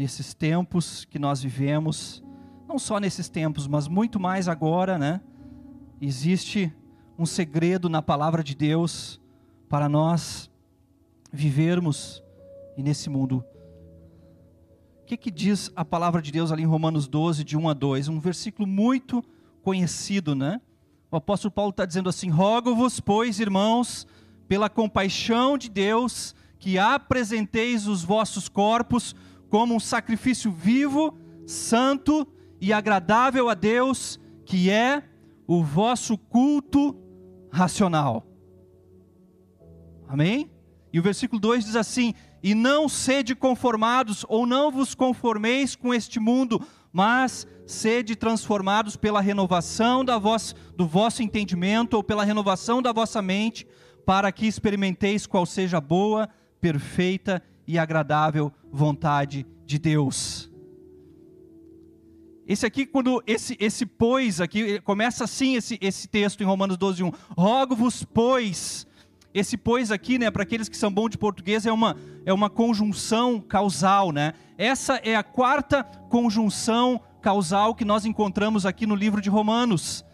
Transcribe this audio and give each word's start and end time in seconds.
nesses 0.00 0.32
tempos 0.32 1.04
que 1.04 1.18
nós 1.18 1.42
vivemos, 1.42 2.24
não 2.66 2.78
só 2.78 2.98
nesses 2.98 3.28
tempos, 3.28 3.66
mas 3.66 3.86
muito 3.86 4.18
mais 4.18 4.48
agora, 4.48 4.98
né? 4.98 5.20
Existe 6.00 6.74
um 7.18 7.26
segredo 7.26 7.86
na 7.90 8.00
palavra 8.00 8.42
de 8.42 8.54
Deus 8.54 9.20
para 9.68 9.90
nós 9.90 10.50
vivermos 11.30 12.24
e 12.78 12.82
nesse 12.82 13.10
mundo. 13.10 13.44
O 15.02 15.04
que, 15.04 15.18
que 15.18 15.30
diz 15.30 15.70
a 15.76 15.84
palavra 15.84 16.22
de 16.22 16.32
Deus 16.32 16.50
ali 16.50 16.62
em 16.62 16.66
Romanos 16.66 17.06
12, 17.06 17.44
de 17.44 17.58
1 17.58 17.68
a 17.68 17.74
2? 17.74 18.08
Um 18.08 18.20
versículo 18.20 18.66
muito 18.66 19.22
conhecido, 19.60 20.34
né? 20.34 20.62
O 21.10 21.16
apóstolo 21.16 21.52
Paulo 21.52 21.72
está 21.72 21.84
dizendo 21.84 22.08
assim: 22.08 22.30
Rogo-vos, 22.30 23.00
pois, 23.00 23.38
irmãos, 23.38 24.06
pela 24.48 24.70
compaixão 24.70 25.58
de 25.58 25.68
Deus, 25.68 26.34
que 26.58 26.78
apresenteis 26.78 27.86
os 27.86 28.02
vossos 28.02 28.48
corpos 28.48 29.14
como 29.50 29.74
um 29.74 29.80
sacrifício 29.80 30.50
vivo, 30.50 31.18
santo 31.44 32.26
e 32.60 32.72
agradável 32.72 33.48
a 33.48 33.54
Deus, 33.54 34.18
que 34.46 34.70
é 34.70 35.02
o 35.46 35.62
vosso 35.62 36.16
culto 36.16 36.96
racional. 37.50 38.24
Amém? 40.08 40.50
E 40.92 40.98
o 40.98 41.02
versículo 41.02 41.40
2 41.40 41.64
diz 41.64 41.76
assim: 41.76 42.14
E 42.42 42.54
não 42.54 42.88
sede 42.88 43.34
conformados, 43.34 44.24
ou 44.28 44.46
não 44.46 44.70
vos 44.70 44.94
conformeis 44.94 45.74
com 45.74 45.92
este 45.92 46.20
mundo, 46.20 46.64
mas 46.92 47.46
sede 47.66 48.14
transformados 48.14 48.96
pela 48.96 49.20
renovação 49.20 50.04
da 50.04 50.18
voz, 50.18 50.54
do 50.76 50.86
vosso 50.86 51.22
entendimento, 51.22 51.94
ou 51.94 52.04
pela 52.04 52.24
renovação 52.24 52.80
da 52.80 52.92
vossa 52.92 53.20
mente, 53.20 53.66
para 54.06 54.30
que 54.30 54.46
experimenteis 54.46 55.26
qual 55.26 55.44
seja 55.44 55.78
a 55.78 55.80
boa, 55.80 56.28
perfeita 56.60 57.42
e 57.66 57.78
agradável 57.78 58.52
vontade 58.70 59.46
de 59.64 59.78
Deus. 59.78 60.50
Esse 62.50 62.66
aqui, 62.66 62.84
quando 62.84 63.22
esse, 63.26 63.56
esse 63.60 63.86
pois 63.86 64.40
aqui, 64.40 64.80
começa 64.80 65.22
assim 65.22 65.54
esse, 65.54 65.78
esse 65.80 66.08
texto 66.08 66.40
em 66.40 66.44
Romanos 66.44 66.76
12, 66.76 67.04
1. 67.04 67.12
Rogo-vos, 67.38 68.02
pois. 68.02 68.86
Esse 69.32 69.56
pois 69.56 69.92
aqui, 69.92 70.18
né, 70.18 70.32
para 70.32 70.42
aqueles 70.42 70.68
que 70.68 70.76
são 70.76 70.92
bons 70.92 71.10
de 71.10 71.18
português, 71.18 71.64
é 71.64 71.70
uma, 71.70 71.96
é 72.26 72.32
uma 72.32 72.50
conjunção 72.50 73.40
causal, 73.40 74.10
né? 74.10 74.34
Essa 74.58 74.96
é 74.96 75.14
a 75.14 75.22
quarta 75.22 75.84
conjunção 75.84 77.00
causal 77.22 77.72
que 77.72 77.84
nós 77.84 78.04
encontramos 78.04 78.66
aqui 78.66 78.84
no 78.84 78.96
livro 78.96 79.20
de 79.20 79.30
Romanos. 79.30 80.04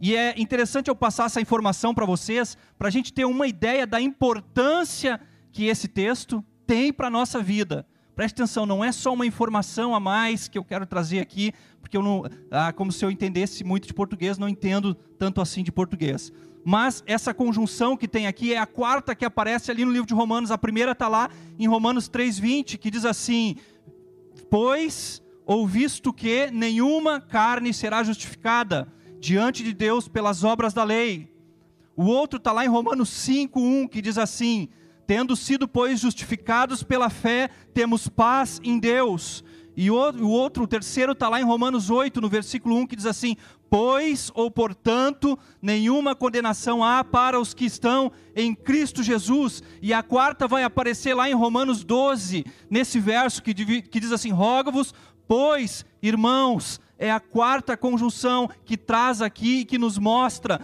E 0.00 0.14
é 0.14 0.40
interessante 0.40 0.88
eu 0.88 0.94
passar 0.94 1.26
essa 1.26 1.40
informação 1.40 1.92
para 1.92 2.06
vocês, 2.06 2.56
para 2.78 2.86
a 2.86 2.90
gente 2.92 3.12
ter 3.12 3.24
uma 3.24 3.48
ideia 3.48 3.84
da 3.84 4.00
importância 4.00 5.20
que 5.50 5.66
esse 5.66 5.88
texto 5.88 6.44
tem 6.66 6.92
para 6.92 7.08
a 7.08 7.10
nossa 7.10 7.42
vida. 7.42 7.86
Preste 8.14 8.34
atenção, 8.34 8.66
não 8.66 8.84
é 8.84 8.92
só 8.92 9.12
uma 9.12 9.24
informação 9.24 9.94
a 9.94 10.00
mais 10.00 10.46
que 10.46 10.58
eu 10.58 10.64
quero 10.64 10.84
trazer 10.84 11.20
aqui, 11.20 11.52
porque 11.80 11.96
eu 11.96 12.02
não, 12.02 12.24
ah, 12.50 12.72
como 12.72 12.92
se 12.92 13.04
eu 13.04 13.10
entendesse 13.10 13.64
muito 13.64 13.86
de 13.86 13.94
português, 13.94 14.36
não 14.36 14.48
entendo 14.48 14.94
tanto 15.18 15.40
assim 15.40 15.62
de 15.62 15.72
português. 15.72 16.30
Mas 16.64 17.02
essa 17.06 17.34
conjunção 17.34 17.96
que 17.96 18.06
tem 18.06 18.26
aqui 18.26 18.52
é 18.52 18.58
a 18.58 18.66
quarta 18.66 19.14
que 19.14 19.24
aparece 19.24 19.70
ali 19.70 19.84
no 19.84 19.90
livro 19.90 20.06
de 20.06 20.14
Romanos. 20.14 20.50
A 20.50 20.58
primeira 20.58 20.92
está 20.92 21.08
lá 21.08 21.28
em 21.58 21.66
Romanos 21.66 22.08
3,20, 22.08 22.76
que 22.76 22.90
diz 22.90 23.04
assim: 23.04 23.56
Pois, 24.50 25.22
ou 25.44 25.66
visto 25.66 26.12
que 26.12 26.50
nenhuma 26.50 27.20
carne 27.20 27.74
será 27.74 28.04
justificada 28.04 28.92
diante 29.18 29.64
de 29.64 29.72
Deus 29.72 30.06
pelas 30.06 30.44
obras 30.44 30.72
da 30.72 30.84
lei. 30.84 31.32
O 31.96 32.04
outro 32.04 32.36
está 32.36 32.52
lá 32.52 32.64
em 32.64 32.68
Romanos 32.68 33.10
5,1, 33.10 33.88
que 33.88 34.00
diz 34.00 34.16
assim: 34.16 34.68
Tendo 35.12 35.36
sido, 35.36 35.68
pois, 35.68 36.00
justificados 36.00 36.82
pela 36.82 37.10
fé, 37.10 37.50
temos 37.74 38.08
paz 38.08 38.58
em 38.64 38.78
Deus. 38.78 39.44
E 39.76 39.90
o 39.90 39.94
outro, 39.94 40.64
o 40.64 40.66
terceiro, 40.66 41.12
está 41.12 41.28
lá 41.28 41.38
em 41.38 41.44
Romanos 41.44 41.90
8, 41.90 42.18
no 42.18 42.30
versículo 42.30 42.76
1, 42.76 42.86
que 42.86 42.96
diz 42.96 43.04
assim: 43.04 43.36
Pois, 43.68 44.30
ou 44.34 44.50
portanto, 44.50 45.38
nenhuma 45.60 46.14
condenação 46.14 46.82
há 46.82 47.04
para 47.04 47.38
os 47.38 47.52
que 47.52 47.66
estão 47.66 48.10
em 48.34 48.54
Cristo 48.54 49.02
Jesus. 49.02 49.62
E 49.82 49.92
a 49.92 50.02
quarta 50.02 50.48
vai 50.48 50.64
aparecer 50.64 51.12
lá 51.12 51.28
em 51.28 51.34
Romanos 51.34 51.84
12, 51.84 52.46
nesse 52.70 52.98
verso 52.98 53.42
que, 53.42 53.52
diz 53.52 54.12
assim: 54.12 54.30
Rogo-vos, 54.30 54.94
pois, 55.28 55.84
irmãos, 56.00 56.80
é 56.98 57.10
a 57.10 57.20
quarta 57.20 57.76
conjunção 57.76 58.48
que 58.64 58.78
traz 58.78 59.20
aqui, 59.20 59.66
que 59.66 59.76
nos 59.76 59.98
mostra 59.98 60.58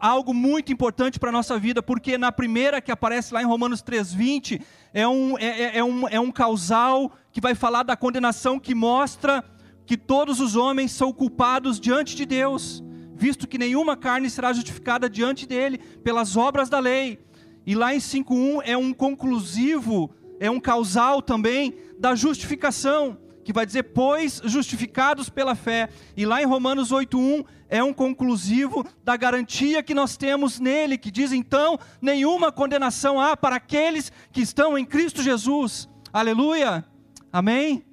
algo 0.00 0.32
muito 0.32 0.72
importante 0.72 1.18
para 1.18 1.30
a 1.30 1.32
nossa 1.32 1.58
vida, 1.58 1.82
porque 1.82 2.16
na 2.16 2.30
primeira 2.30 2.80
que 2.80 2.92
aparece 2.92 3.34
lá 3.34 3.42
em 3.42 3.46
Romanos 3.46 3.82
3,20, 3.82 4.62
é 4.94 5.08
um, 5.08 5.36
é, 5.38 5.44
é, 5.44 5.78
é, 5.78 5.84
um, 5.84 6.08
é 6.08 6.20
um 6.20 6.30
causal 6.30 7.10
que 7.32 7.40
vai 7.40 7.54
falar 7.54 7.82
da 7.82 7.96
condenação 7.96 8.60
que 8.60 8.74
mostra 8.74 9.44
que 9.84 9.96
todos 9.96 10.40
os 10.40 10.54
homens 10.54 10.92
são 10.92 11.12
culpados 11.12 11.80
diante 11.80 12.14
de 12.14 12.24
Deus, 12.24 12.82
visto 13.14 13.48
que 13.48 13.58
nenhuma 13.58 13.96
carne 13.96 14.30
será 14.30 14.52
justificada 14.52 15.10
diante 15.10 15.46
dele 15.46 15.78
pelas 15.78 16.36
obras 16.36 16.68
da 16.68 16.78
lei. 16.78 17.18
E 17.66 17.74
lá 17.74 17.94
em 17.94 17.98
5:1 17.98 18.62
é 18.64 18.76
um 18.76 18.92
conclusivo, 18.92 20.10
é 20.38 20.50
um 20.50 20.60
causal 20.60 21.20
também 21.20 21.74
da 21.98 22.14
justificação 22.14 23.18
que 23.44 23.52
vai 23.52 23.66
dizer, 23.66 23.84
pois 23.84 24.40
justificados 24.44 25.28
pela 25.28 25.54
fé. 25.54 25.88
E 26.16 26.24
lá 26.24 26.42
em 26.42 26.46
Romanos 26.46 26.90
8,1 26.90 27.44
é 27.68 27.82
um 27.82 27.92
conclusivo 27.92 28.86
da 29.04 29.16
garantia 29.16 29.82
que 29.82 29.94
nós 29.94 30.16
temos 30.16 30.60
nele, 30.60 30.98
que 30.98 31.10
diz 31.10 31.32
então: 31.32 31.78
nenhuma 32.00 32.52
condenação 32.52 33.20
há 33.20 33.36
para 33.36 33.56
aqueles 33.56 34.12
que 34.30 34.40
estão 34.40 34.76
em 34.76 34.84
Cristo 34.84 35.22
Jesus. 35.22 35.88
Aleluia! 36.12 36.84
Amém? 37.32 37.84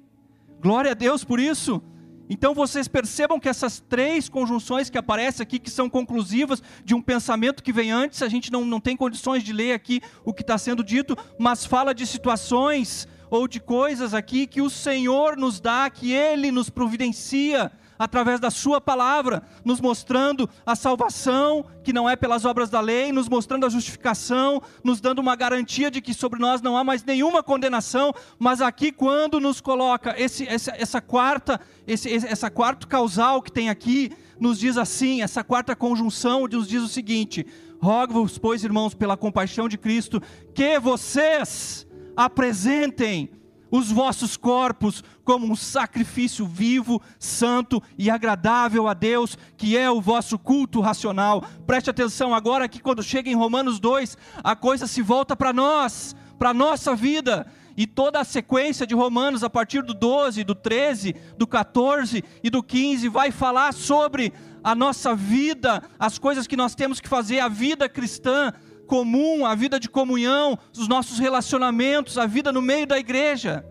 Glória 0.60 0.90
a 0.90 0.94
Deus 0.94 1.24
por 1.24 1.40
isso. 1.40 1.82
Então 2.28 2.54
vocês 2.54 2.86
percebam 2.86 3.40
que 3.40 3.48
essas 3.48 3.80
três 3.80 4.28
conjunções 4.28 4.88
que 4.88 4.96
aparecem 4.96 5.42
aqui, 5.42 5.58
que 5.58 5.68
são 5.68 5.90
conclusivas 5.90 6.62
de 6.84 6.94
um 6.94 7.02
pensamento 7.02 7.60
que 7.60 7.72
vem 7.72 7.90
antes, 7.90 8.22
a 8.22 8.28
gente 8.28 8.52
não, 8.52 8.64
não 8.64 8.78
tem 8.78 8.96
condições 8.96 9.42
de 9.42 9.52
ler 9.52 9.72
aqui 9.72 10.00
o 10.24 10.32
que 10.32 10.42
está 10.42 10.56
sendo 10.56 10.84
dito, 10.84 11.16
mas 11.36 11.64
fala 11.64 11.92
de 11.92 12.06
situações 12.06 13.08
ou 13.30 13.46
de 13.46 13.60
coisas 13.60 14.12
aqui 14.12 14.46
que 14.46 14.60
o 14.60 14.68
Senhor 14.68 15.36
nos 15.36 15.60
dá, 15.60 15.88
que 15.88 16.12
Ele 16.12 16.50
nos 16.50 16.68
providencia 16.68 17.70
através 18.00 18.40
da 18.40 18.50
Sua 18.50 18.80
palavra, 18.80 19.42
nos 19.62 19.78
mostrando 19.78 20.48
a 20.64 20.74
salvação, 20.74 21.66
que 21.84 21.92
não 21.92 22.08
é 22.08 22.16
pelas 22.16 22.46
obras 22.46 22.70
da 22.70 22.80
lei, 22.80 23.12
nos 23.12 23.28
mostrando 23.28 23.66
a 23.66 23.68
justificação, 23.68 24.62
nos 24.82 25.02
dando 25.02 25.18
uma 25.18 25.36
garantia 25.36 25.90
de 25.90 26.00
que 26.00 26.14
sobre 26.14 26.40
nós 26.40 26.62
não 26.62 26.78
há 26.78 26.82
mais 26.82 27.04
nenhuma 27.04 27.42
condenação, 27.42 28.10
mas 28.38 28.62
aqui, 28.62 28.90
quando 28.90 29.38
nos 29.38 29.60
coloca 29.60 30.14
esse, 30.18 30.48
essa, 30.48 30.72
essa 30.78 31.00
quarta, 31.00 31.60
esse, 31.86 32.10
essa 32.10 32.50
quarto 32.50 32.88
causal 32.88 33.42
que 33.42 33.52
tem 33.52 33.68
aqui, 33.68 34.10
nos 34.40 34.58
diz 34.58 34.78
assim, 34.78 35.20
essa 35.20 35.44
quarta 35.44 35.76
conjunção 35.76 36.48
nos 36.48 36.66
diz 36.66 36.82
o 36.82 36.88
seguinte: 36.88 37.46
rogo-vos, 37.82 38.38
pois, 38.38 38.64
irmãos, 38.64 38.94
pela 38.94 39.14
compaixão 39.14 39.68
de 39.68 39.76
Cristo, 39.76 40.22
que 40.54 40.80
vocês 40.80 41.86
apresentem 42.16 43.30
os 43.70 43.90
vossos 43.90 44.36
corpos 44.36 45.04
como 45.24 45.46
um 45.46 45.54
sacrifício 45.54 46.44
vivo, 46.44 47.00
santo 47.18 47.82
e 47.96 48.10
agradável 48.10 48.88
a 48.88 48.94
Deus, 48.94 49.38
que 49.56 49.76
é 49.76 49.90
o 49.90 50.00
vosso 50.00 50.38
culto 50.38 50.80
racional. 50.80 51.44
Preste 51.66 51.88
atenção 51.88 52.34
agora 52.34 52.68
que 52.68 52.80
quando 52.80 53.02
chega 53.02 53.30
em 53.30 53.36
Romanos 53.36 53.78
2, 53.78 54.18
a 54.42 54.56
coisa 54.56 54.86
se 54.86 55.00
volta 55.02 55.36
para 55.36 55.52
nós, 55.52 56.16
para 56.38 56.50
a 56.50 56.54
nossa 56.54 56.94
vida. 56.96 57.46
E 57.76 57.86
toda 57.86 58.20
a 58.20 58.24
sequência 58.24 58.86
de 58.86 58.94
Romanos, 58.94 59.44
a 59.44 59.48
partir 59.48 59.82
do 59.82 59.94
12, 59.94 60.44
do 60.44 60.54
13, 60.54 61.14
do 61.38 61.46
14 61.46 62.22
e 62.42 62.50
do 62.50 62.62
15, 62.62 63.08
vai 63.08 63.30
falar 63.30 63.72
sobre 63.72 64.32
a 64.62 64.74
nossa 64.74 65.14
vida, 65.14 65.82
as 65.98 66.18
coisas 66.18 66.46
que 66.46 66.56
nós 66.56 66.74
temos 66.74 67.00
que 67.00 67.08
fazer, 67.08 67.38
a 67.38 67.48
vida 67.48 67.88
cristã, 67.88 68.52
comum, 68.90 69.46
a 69.46 69.54
vida 69.54 69.78
de 69.78 69.88
comunhão, 69.88 70.58
os 70.76 70.88
nossos 70.88 71.20
relacionamentos, 71.20 72.18
a 72.18 72.26
vida 72.26 72.50
no 72.50 72.60
meio 72.60 72.88
da 72.88 72.98
igreja. 72.98 73.64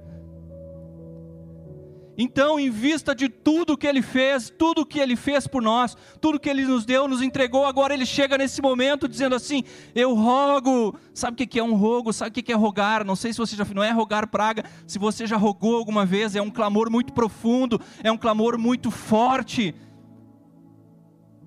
Então, 2.17 2.58
em 2.58 2.70
vista 2.70 3.14
de 3.14 3.28
tudo 3.28 3.78
que 3.78 3.85
Ele 3.85 4.02
fez, 4.02 4.49
tudo 4.49 4.85
que 4.85 4.97
Ele 4.97 5.17
fez 5.17 5.46
por 5.46 5.61
nós, 5.61 5.96
tudo 6.22 6.40
que 6.40 6.49
Ele 6.49 6.66
nos 6.66 6.85
deu, 6.85 7.05
nos 7.05 7.22
entregou, 7.22 7.66
agora 7.66 7.94
Ele 7.94 8.05
chega 8.05 8.38
nesse 8.38 8.61
momento 8.61 9.09
dizendo 9.09 9.35
assim: 9.35 9.61
Eu 9.94 10.16
rogo. 10.16 10.97
Sabe 11.14 11.44
o 11.44 11.47
que 11.47 11.59
é 11.59 11.64
um 11.64 11.76
rogo? 11.76 12.14
Sabe 12.14 12.40
o 12.40 12.44
que 12.44 12.52
é 12.52 12.55
rogar? 12.55 13.03
Não 13.03 13.16
sei 13.16 13.34
se 13.34 13.40
você 13.40 13.58
já. 13.58 13.66
Não 13.66 13.84
é 13.84 13.91
rogar 13.91 14.26
praga, 14.28 14.64
se 14.88 14.97
você 14.97 15.28
já 15.28 15.35
rogou 15.35 15.76
alguma 15.76 16.05
vez, 16.05 16.34
é 16.34 16.41
um 16.41 16.49
clamor 16.49 16.90
muito 16.90 17.11
profundo, 17.11 17.79
é 18.02 18.09
um 18.09 18.17
clamor 18.17 18.58
muito 18.58 18.90
forte, 18.90 19.76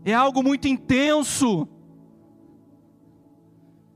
é 0.04 0.12
algo 0.12 0.42
muito 0.42 0.68
intenso 0.68 1.68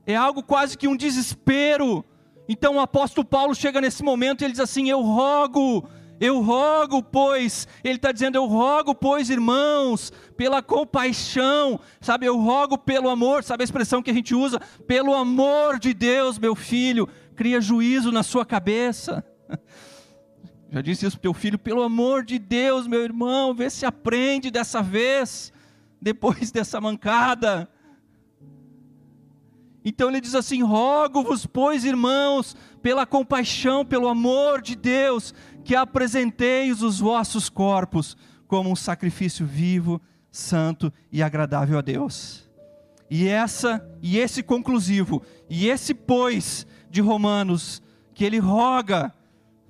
é 0.07 0.15
algo 0.15 0.41
quase 0.41 0.77
que 0.77 0.87
um 0.87 0.95
desespero. 0.95 2.03
Então 2.47 2.77
o 2.77 2.79
apóstolo 2.79 3.27
Paulo 3.27 3.53
chega 3.53 3.81
nesse 3.81 4.01
momento 4.01 4.41
e 4.41 4.45
ele 4.45 4.53
diz 4.53 4.61
assim: 4.61 4.89
Eu 4.89 5.01
rogo, 5.01 5.87
eu 6.17 6.41
rogo, 6.41 7.03
pois, 7.03 7.67
ele 7.83 7.95
está 7.97 8.13
dizendo: 8.13 8.37
Eu 8.37 8.45
rogo, 8.45 8.95
pois, 8.95 9.29
irmãos, 9.29 10.13
pela 10.37 10.61
compaixão, 10.63 11.77
sabe? 11.99 12.25
Eu 12.25 12.39
rogo 12.39 12.77
pelo 12.77 13.09
amor, 13.09 13.43
sabe 13.43 13.63
a 13.63 13.65
expressão 13.65 14.01
que 14.01 14.09
a 14.09 14.13
gente 14.13 14.33
usa? 14.33 14.61
Pelo 14.87 15.13
amor 15.13 15.77
de 15.77 15.93
Deus, 15.93 16.39
meu 16.39 16.55
filho, 16.55 17.07
cria 17.35 17.59
juízo 17.59 18.09
na 18.09 18.23
sua 18.23 18.45
cabeça. 18.45 19.23
Já 20.71 20.81
disse 20.81 21.05
isso 21.05 21.17
para 21.17 21.23
teu 21.23 21.33
filho, 21.33 21.57
pelo 21.57 21.81
amor 21.81 22.23
de 22.25 22.37
Deus, 22.37 22.87
meu 22.87 23.01
irmão, 23.01 23.53
vê 23.53 23.69
se 23.69 23.85
aprende 23.85 24.51
dessa 24.51 24.81
vez, 24.81 25.51
depois 26.01 26.51
dessa 26.51 26.79
mancada. 26.79 27.69
Então 29.87 30.09
ele 30.09 30.19
diz 30.19 30.35
assim: 30.35 30.61
Rogo-vos, 30.61 31.45
pois, 31.45 31.85
irmãos, 31.85 32.57
pela 32.81 33.05
compaixão, 33.05 33.85
pelo 33.85 34.09
amor 34.09 34.61
de 34.61 34.75
Deus, 34.75 35.33
que 35.63 35.73
apresenteis 35.73 36.81
os 36.81 36.99
vossos 36.99 37.47
corpos 37.47 38.17
como 38.49 38.69
um 38.69 38.75
sacrifício 38.75 39.45
vivo, 39.45 40.01
santo 40.29 40.91
e 41.09 41.23
agradável 41.23 41.77
a 41.77 41.81
Deus. 41.81 42.49
E 43.09 43.29
essa 43.29 43.81
e 44.01 44.17
esse 44.17 44.43
conclusivo, 44.43 45.23
e 45.49 45.69
esse 45.69 45.93
pois 45.93 46.67
de 46.89 46.99
Romanos, 46.99 47.81
que 48.13 48.25
ele 48.25 48.39
roga 48.39 49.13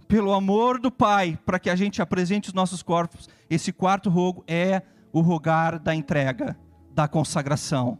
pelo 0.07 0.33
amor 0.33 0.79
do 0.79 0.89
Pai, 0.89 1.37
para 1.45 1.59
que 1.59 1.69
a 1.69 1.75
gente 1.75 2.01
apresente 2.01 2.47
os 2.47 2.55
nossos 2.55 2.81
corpos. 2.81 3.29
Esse 3.47 3.71
quarto 3.71 4.09
rogo 4.09 4.43
é 4.47 4.81
o 5.13 5.21
rogar 5.21 5.77
da 5.77 5.93
entrega, 5.93 6.57
da 6.91 7.07
consagração. 7.07 7.99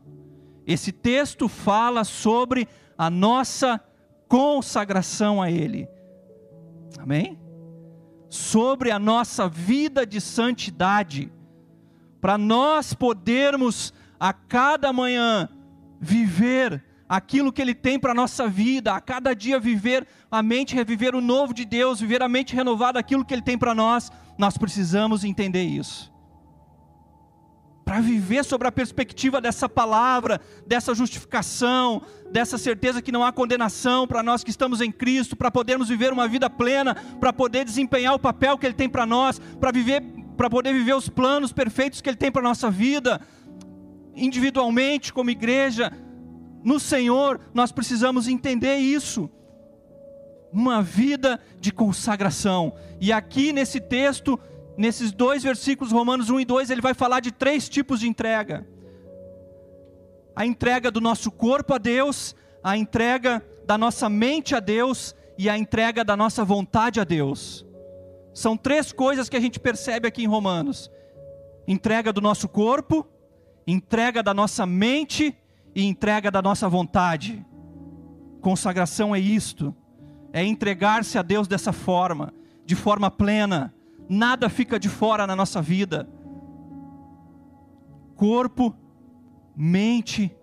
Esse 0.67 0.91
texto 0.91 1.47
fala 1.47 2.03
sobre 2.03 2.67
a 2.97 3.09
nossa 3.09 3.81
consagração 4.27 5.41
a 5.41 5.49
Ele. 5.49 5.87
Amém? 6.99 7.39
Sobre 8.27 8.91
a 8.91 8.99
nossa 8.99 9.47
vida 9.47 10.05
de 10.05 10.19
santidade, 10.19 11.31
para 12.19 12.37
nós 12.37 12.93
podermos 12.93 13.93
a 14.19 14.33
cada 14.33 14.91
manhã 14.91 15.47
viver 16.01 16.83
aquilo 17.07 17.53
que 17.53 17.61
Ele 17.61 17.73
tem 17.73 17.97
para 17.97 18.11
a 18.11 18.15
nossa 18.15 18.49
vida, 18.49 18.93
a 18.93 18.99
cada 18.99 19.33
dia 19.33 19.57
viver 19.61 20.05
a 20.29 20.43
mente, 20.43 20.75
reviver 20.75 21.15
o 21.15 21.21
novo 21.21 21.53
de 21.53 21.63
Deus, 21.63 22.01
viver 22.01 22.21
a 22.21 22.27
mente 22.27 22.53
renovada, 22.53 22.99
aquilo 22.99 23.23
que 23.23 23.33
Ele 23.33 23.41
tem 23.41 23.57
para 23.57 23.73
nós, 23.73 24.11
nós 24.37 24.57
precisamos 24.57 25.23
entender 25.23 25.63
isso. 25.63 26.11
Para 27.87 28.01
viver 28.01 28.43
sobre 28.43 28.67
a 28.67 28.71
perspectiva 28.71 29.39
dessa 29.39 29.69
palavra, 29.69 30.41
dessa 30.65 30.93
justificação, 30.93 32.01
dessa 32.29 32.57
certeza 32.57 33.01
que 33.01 33.13
não 33.13 33.23
há 33.23 33.31
condenação 33.31 34.05
para 34.05 34.21
nós 34.21 34.43
que 34.43 34.49
estamos 34.49 34.81
em 34.81 34.91
Cristo, 34.91 35.37
para 35.37 35.49
podermos 35.49 35.87
viver 35.87 36.11
uma 36.11 36.27
vida 36.27 36.49
plena, 36.49 36.93
para 37.17 37.31
poder 37.31 37.63
desempenhar 37.63 38.13
o 38.13 38.19
papel 38.19 38.57
que 38.57 38.65
Ele 38.65 38.73
tem 38.73 38.89
para 38.89 39.05
nós, 39.05 39.39
para 39.57 39.71
viver, 39.71 40.03
para 40.35 40.49
poder 40.49 40.73
viver 40.73 40.95
os 40.97 41.07
planos 41.07 41.53
perfeitos 41.53 42.01
que 42.01 42.09
Ele 42.09 42.17
tem 42.17 42.29
para 42.29 42.41
nossa 42.41 42.69
vida, 42.69 43.21
individualmente 44.13 45.13
como 45.13 45.29
igreja, 45.29 45.89
no 46.65 46.81
Senhor, 46.81 47.39
nós 47.53 47.71
precisamos 47.71 48.27
entender 48.27 48.75
isso. 48.75 49.29
Uma 50.51 50.81
vida 50.81 51.39
de 51.57 51.71
consagração. 51.71 52.73
E 52.99 53.13
aqui 53.13 53.53
nesse 53.53 53.79
texto, 53.79 54.37
nesses 54.77 55.12
dois 55.12 55.44
versículos, 55.44 55.91
Romanos 55.91 56.29
1 56.29 56.39
e 56.41 56.45
2, 56.45 56.69
ele 56.69 56.81
vai 56.81 56.94
falar 56.94 57.19
de 57.19 57.31
três 57.31 57.68
tipos 57.68 58.00
de 58.00 58.07
entrega: 58.07 58.68
a 60.35 60.45
entrega 60.45 60.91
do 60.91 61.01
nosso 61.01 61.31
corpo 61.31 61.74
a 61.74 61.77
Deus, 61.77 62.35
a 62.63 62.77
entrega 62.77 63.44
da 63.65 63.77
nossa 63.77 64.07
mente 64.07 64.56
a 64.56 64.59
Deus 64.59 65.15
e 65.38 65.50
a 65.50 65.57
entrega 65.57 66.03
da 66.03 66.15
nossa 66.15 66.45
vontade 66.45 67.00
a 67.00 67.03
Deus. 67.03 67.65
São 68.33 68.56
três 68.56 68.91
coisas 68.91 69.27
que 69.27 69.35
a 69.35 69.39
gente 69.39 69.59
percebe 69.59 70.07
aqui 70.07 70.24
em 70.24 70.27
Romanos: 70.27 70.91
entrega 71.68 72.13
do 72.13 72.21
nosso 72.21 72.47
corpo, 72.47 73.06
entrega 73.65 74.21
da 74.21 74.33
nossa 74.33 74.65
mente 74.65 75.35
e 75.73 75.83
entrega 75.83 76.30
da 76.30 76.41
nossa 76.41 76.69
vontade. 76.69 77.45
Consagração 78.41 79.15
é 79.15 79.19
isto, 79.19 79.75
é 80.31 80.45
entregar-se 80.45 81.18
a 81.18 81.21
Deus 81.21 81.47
dessa 81.47 81.73
forma, 81.73 82.33
de 82.65 82.75
forma 82.75 83.09
plena. 83.09 83.73
Nada 84.09 84.50
fica 84.50 84.80
de 84.80 84.89
fora 84.89 85.27
na 85.27 85.36
nossa 85.36 85.62
vida. 85.62 86.09
Corpo, 88.15 88.75
mente 89.56 90.36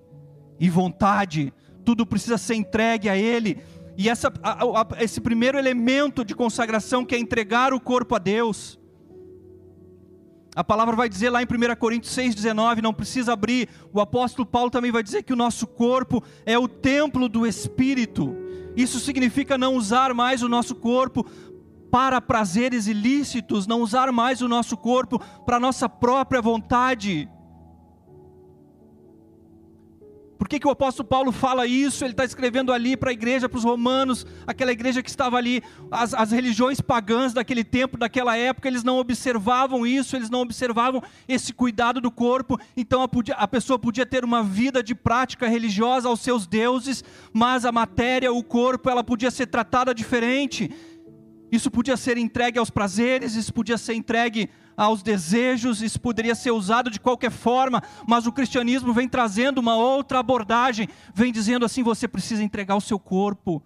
e 0.61 0.69
vontade, 0.71 1.53
tudo 1.85 2.07
precisa 2.07 2.39
ser 2.39 2.55
entregue 2.55 3.09
a 3.09 3.17
Ele. 3.17 3.63
E 3.97 4.09
essa, 4.09 4.33
a, 4.43 4.63
a, 4.63 5.03
esse 5.03 5.21
primeiro 5.21 5.59
elemento 5.59 6.25
de 6.25 6.35
consagração 6.35 7.05
que 7.05 7.15
é 7.15 7.19
entregar 7.19 7.73
o 7.73 7.81
corpo 7.81 8.15
a 8.15 8.19
Deus 8.19 8.79
a 10.55 10.63
palavra 10.63 10.95
vai 10.95 11.09
dizer 11.09 11.31
lá 11.31 11.43
em 11.43 11.47
1 11.47 11.75
Coríntios 11.77 12.15
6,19, 12.15 12.81
não 12.81 12.95
precisa 12.95 13.33
abrir. 13.33 13.69
O 13.93 14.01
apóstolo 14.01 14.47
Paulo 14.47 14.71
também 14.71 14.93
vai 14.93 15.03
dizer 15.03 15.25
que 15.25 15.33
o 15.33 15.37
nosso 15.37 15.67
corpo 15.67 16.23
é 16.47 16.57
o 16.57 16.69
templo 16.69 17.29
do 17.29 17.45
Espírito. 17.45 18.37
Isso 18.77 19.01
significa 19.01 19.59
não 19.59 19.75
usar 19.75 20.15
mais 20.15 20.43
o 20.43 20.49
nosso 20.49 20.77
corpo 20.77 21.27
para 21.95 22.21
prazeres 22.21 22.89
ilícitos, 22.89 23.69
não 23.69 23.81
usar 23.81 24.11
mais 24.11 24.43
o 24.43 24.49
nosso 24.49 24.77
corpo 24.77 25.21
para 25.47 25.61
nossa 25.61 25.89
própria 25.89 26.43
vontade, 26.43 27.29
por 30.45 30.49
que, 30.49 30.61
que 30.61 30.67
o 30.67 30.71
apóstolo 30.71 31.09
Paulo 31.09 31.33
fala 31.33 31.67
isso? 31.67 32.05
Ele 32.05 32.13
está 32.13 32.23
escrevendo 32.23 32.71
ali 32.71 32.99
para 32.99 33.11
a 33.11 33.13
igreja, 33.13 33.49
para 33.49 33.57
os 33.57 33.65
romanos, 33.65 34.27
aquela 34.47 34.73
igreja 34.73 35.03
que 35.03 35.09
estava 35.09 35.39
ali, 35.39 35.63
as, 35.91 36.13
as 36.13 36.33
religiões 36.33 36.83
pagãs 36.83 37.33
daquele 37.33 37.65
tempo, 37.65 37.97
daquela 37.97 38.37
época, 38.37 38.69
eles 38.69 38.85
não 38.85 38.99
observavam 38.99 39.87
isso, 39.87 40.17
eles 40.17 40.29
não 40.29 40.41
observavam 40.41 41.03
esse 41.27 41.53
cuidado 41.53 42.01
do 42.01 42.11
corpo, 42.11 42.59
então 42.77 43.03
a, 43.03 43.09
podia, 43.09 43.35
a 43.37 43.49
pessoa 43.49 43.79
podia 43.79 44.05
ter 44.05 44.23
uma 44.23 44.43
vida 44.43 44.83
de 44.83 44.95
prática 44.95 45.49
religiosa 45.49 46.09
aos 46.09 46.21
seus 46.21 46.47
deuses, 46.47 47.03
mas 47.33 47.65
a 47.65 47.73
matéria, 47.73 48.31
o 48.31 48.43
corpo, 48.43 48.91
ela 48.91 49.03
podia 49.03 49.31
ser 49.31 49.47
tratada 49.47 49.95
diferente. 49.95 50.71
Isso 51.55 51.71
podia 51.71 51.97
ser 51.97 52.19
entregue 52.19 52.59
aos 52.59 52.69
prazeres, 52.69 53.37
isso 53.37 53.55
podia 53.55 53.79
ser 53.79 53.95
entregue 53.95 54.51
aos 54.77 55.05
desejos, 55.05 55.83
isso 55.83 56.01
poderia 56.01 56.35
ser 56.35 56.51
usado 56.51 56.91
de 56.91 56.99
qualquer 56.99 57.31
forma, 57.31 57.81
mas 58.09 58.27
o 58.27 58.33
cristianismo 58.33 58.93
vem 58.93 59.09
trazendo 59.09 59.59
uma 59.59 59.77
outra 59.77 60.19
abordagem, 60.19 60.89
vem 61.15 61.33
dizendo 61.33 61.65
assim: 61.65 61.85
você 61.85 62.09
precisa 62.09 62.43
entregar 62.43 62.75
o 62.75 62.81
seu 62.81 62.99
corpo, 62.99 63.63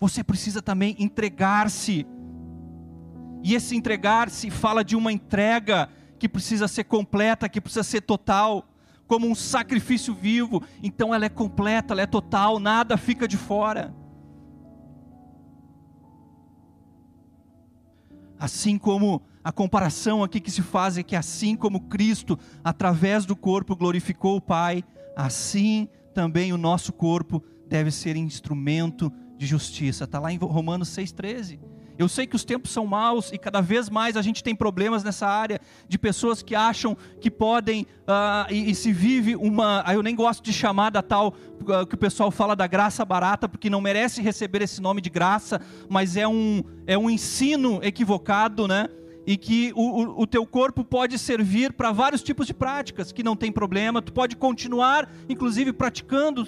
você 0.00 0.24
precisa 0.24 0.60
também 0.60 0.96
entregar-se. 0.98 2.04
E 3.44 3.54
esse 3.54 3.76
entregar-se 3.76 4.50
fala 4.50 4.82
de 4.82 4.96
uma 4.96 5.12
entrega 5.12 5.88
que 6.18 6.28
precisa 6.28 6.66
ser 6.66 6.82
completa, 6.82 7.48
que 7.48 7.60
precisa 7.60 7.84
ser 7.84 8.00
total, 8.00 8.68
como 9.06 9.28
um 9.28 9.34
sacrifício 9.36 10.12
vivo. 10.12 10.60
Então 10.82 11.14
ela 11.14 11.26
é 11.26 11.28
completa, 11.28 11.94
ela 11.94 12.02
é 12.02 12.06
total, 12.06 12.58
nada 12.58 12.96
fica 12.96 13.28
de 13.28 13.36
fora. 13.36 13.94
Assim 18.42 18.76
como 18.76 19.22
a 19.44 19.52
comparação 19.52 20.24
aqui 20.24 20.40
que 20.40 20.50
se 20.50 20.62
faz 20.62 20.98
é 20.98 21.02
que 21.04 21.14
assim 21.14 21.54
como 21.54 21.82
Cristo, 21.82 22.36
através 22.64 23.24
do 23.24 23.36
corpo, 23.36 23.76
glorificou 23.76 24.34
o 24.34 24.40
Pai, 24.40 24.82
assim 25.14 25.88
também 26.12 26.52
o 26.52 26.58
nosso 26.58 26.92
corpo 26.92 27.40
deve 27.68 27.92
ser 27.92 28.16
instrumento 28.16 29.12
de 29.38 29.46
justiça. 29.46 30.02
Está 30.02 30.18
lá 30.18 30.32
em 30.32 30.38
Romanos 30.38 30.88
6,13. 30.88 31.60
Eu 31.98 32.08
sei 32.08 32.26
que 32.26 32.36
os 32.36 32.44
tempos 32.44 32.70
são 32.70 32.86
maus 32.86 33.30
e 33.32 33.38
cada 33.38 33.60
vez 33.60 33.88
mais 33.88 34.16
a 34.16 34.22
gente 34.22 34.42
tem 34.42 34.54
problemas 34.54 35.04
nessa 35.04 35.26
área 35.26 35.60
de 35.88 35.98
pessoas 35.98 36.42
que 36.42 36.54
acham 36.54 36.96
que 37.20 37.30
podem 37.30 37.82
uh, 37.82 38.52
e, 38.52 38.70
e, 38.70 38.74
se 38.74 38.92
vive 38.92 39.36
uma. 39.36 39.84
Eu 39.92 40.02
nem 40.02 40.14
gosto 40.14 40.42
de 40.42 40.52
chamar 40.52 40.90
da 40.90 41.02
tal 41.02 41.28
uh, 41.28 41.86
que 41.86 41.94
o 41.94 41.98
pessoal 41.98 42.30
fala 42.30 42.56
da 42.56 42.66
graça 42.66 43.04
barata, 43.04 43.48
porque 43.48 43.70
não 43.70 43.80
merece 43.80 44.22
receber 44.22 44.62
esse 44.62 44.80
nome 44.80 45.00
de 45.00 45.10
graça, 45.10 45.60
mas 45.88 46.16
é 46.16 46.26
um, 46.26 46.62
é 46.86 46.96
um 46.96 47.10
ensino 47.10 47.80
equivocado, 47.82 48.66
né? 48.66 48.88
e 49.26 49.36
que 49.36 49.72
o, 49.74 49.82
o, 49.82 50.22
o, 50.22 50.26
teu 50.26 50.44
corpo 50.44 50.84
pode 50.84 51.18
servir 51.18 51.72
para 51.72 51.92
vários 51.92 52.22
tipos 52.22 52.46
de 52.46 52.54
práticas, 52.54 53.12
que 53.12 53.22
não 53.22 53.36
tem 53.36 53.52
problema, 53.52 54.02
tu 54.02 54.12
pode 54.12 54.34
continuar, 54.36 55.08
inclusive, 55.28 55.72
praticando 55.72 56.46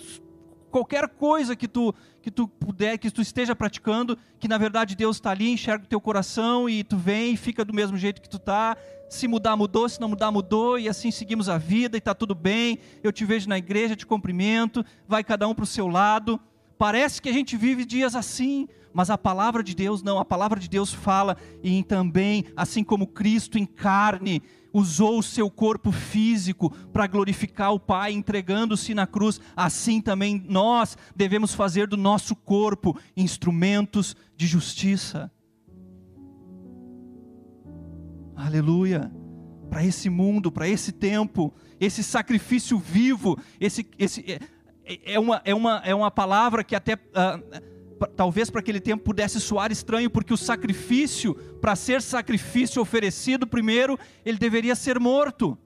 qualquer 0.75 1.09
coisa 1.09 1.54
que 1.54 1.69
tu, 1.69 1.95
que 2.21 2.33
tu 2.33 2.49
puder, 2.49 2.99
que 2.99 3.09
tu 3.09 3.23
esteja 3.23 3.54
praticando, 3.54 4.19
que 4.40 4.49
na 4.49 4.59
verdade 4.59 4.97
Deus 4.97 5.19
está 5.19 5.31
ali, 5.31 5.52
enxerga 5.52 5.85
o 5.85 5.87
teu 5.87 6.00
coração 6.00 6.69
e 6.69 6.83
tu 6.83 6.97
vem 6.97 7.35
e 7.35 7.37
fica 7.37 7.64
do 7.64 7.73
mesmo 7.73 7.97
jeito 7.97 8.21
que 8.21 8.28
tu 8.28 8.38
está. 8.38 8.76
Se 9.09 9.28
mudar, 9.28 9.54
mudou, 9.54 9.88
se 9.88 10.00
não 10.00 10.09
mudar, 10.09 10.33
mudou, 10.33 10.76
e 10.76 10.88
assim 10.88 11.12
seguimos 11.12 11.49
a 11.49 11.59
vida 11.59 11.97
e 11.97 11.99
está 11.99 12.12
tudo 12.12 12.35
bem. 12.35 12.81
Eu 13.04 13.12
te 13.12 13.25
vejo 13.25 13.49
na 13.49 13.57
igreja, 13.57 13.95
te 13.95 14.04
cumprimento, 14.04 14.85
vai 15.07 15.23
cada 15.23 15.47
um 15.47 15.54
para 15.54 15.62
o 15.62 15.66
seu 15.66 15.87
lado. 15.87 16.40
Parece 16.76 17.23
que 17.23 17.28
a 17.28 17.33
gente 17.33 17.57
vive 17.57 17.85
dias 17.85 18.16
assim, 18.16 18.66
mas 18.93 19.11
a 19.11 19.16
palavra 19.16 19.62
de 19.62 19.76
Deus 19.76 20.02
não, 20.02 20.19
a 20.19 20.25
palavra 20.25 20.59
de 20.59 20.69
Deus 20.69 20.93
fala 20.93 21.37
e 21.62 21.85
também, 21.85 22.47
assim 22.57 22.83
como 22.83 23.07
Cristo 23.07 23.59
em 23.59 23.64
carne 23.64 24.43
usou 24.75 25.21
o 25.21 25.23
seu 25.23 25.49
corpo 25.49 25.93
físico 25.93 26.69
para 26.93 27.07
glorificar 27.07 27.73
o 27.73 27.78
Pai, 27.78 28.12
entregando-se 28.12 28.93
na 28.93 29.07
cruz, 29.07 29.40
assim 29.57 30.00
também 30.00 30.45
nós 30.49 30.99
devemos 31.14 31.54
fazer 31.54 31.87
do 31.87 31.97
nosso 31.97 32.35
corpo 32.35 32.99
instrumentos 33.16 34.16
de 34.37 34.49
justiça. 34.49 35.31
Aleluia! 38.35 39.12
Para 39.71 39.85
esse 39.85 40.11
mundo, 40.11 40.50
para 40.50 40.69
esse 40.69 40.90
tempo, 40.90 41.54
esse 41.81 42.02
sacrifício 42.02 42.76
vivo, 42.76 43.38
esse, 43.61 43.87
esse 43.97 44.25
é, 44.85 45.14
é, 45.14 45.19
uma, 45.21 45.40
é, 45.45 45.54
uma, 45.54 45.83
é 45.85 45.95
uma 45.95 46.11
palavra 46.11 46.64
que 46.64 46.75
até. 46.75 46.95
Uh, 46.95 47.74
talvez 48.06 48.50
para 48.50 48.61
aquele 48.61 48.80
tempo 48.80 49.04
pudesse 49.04 49.40
soar 49.40 49.70
estranho, 49.70 50.11
porque 50.11 50.32
o 50.32 50.37
sacrifício, 50.37 51.34
para 51.61 51.76
ser 51.76 52.02
sacrifício 52.02 52.80
oferecido 52.80 53.46
primeiro, 53.46 53.99
ele 54.25 54.38
deveria 54.38 54.75
ser 54.75 54.99
morto. 54.99 55.58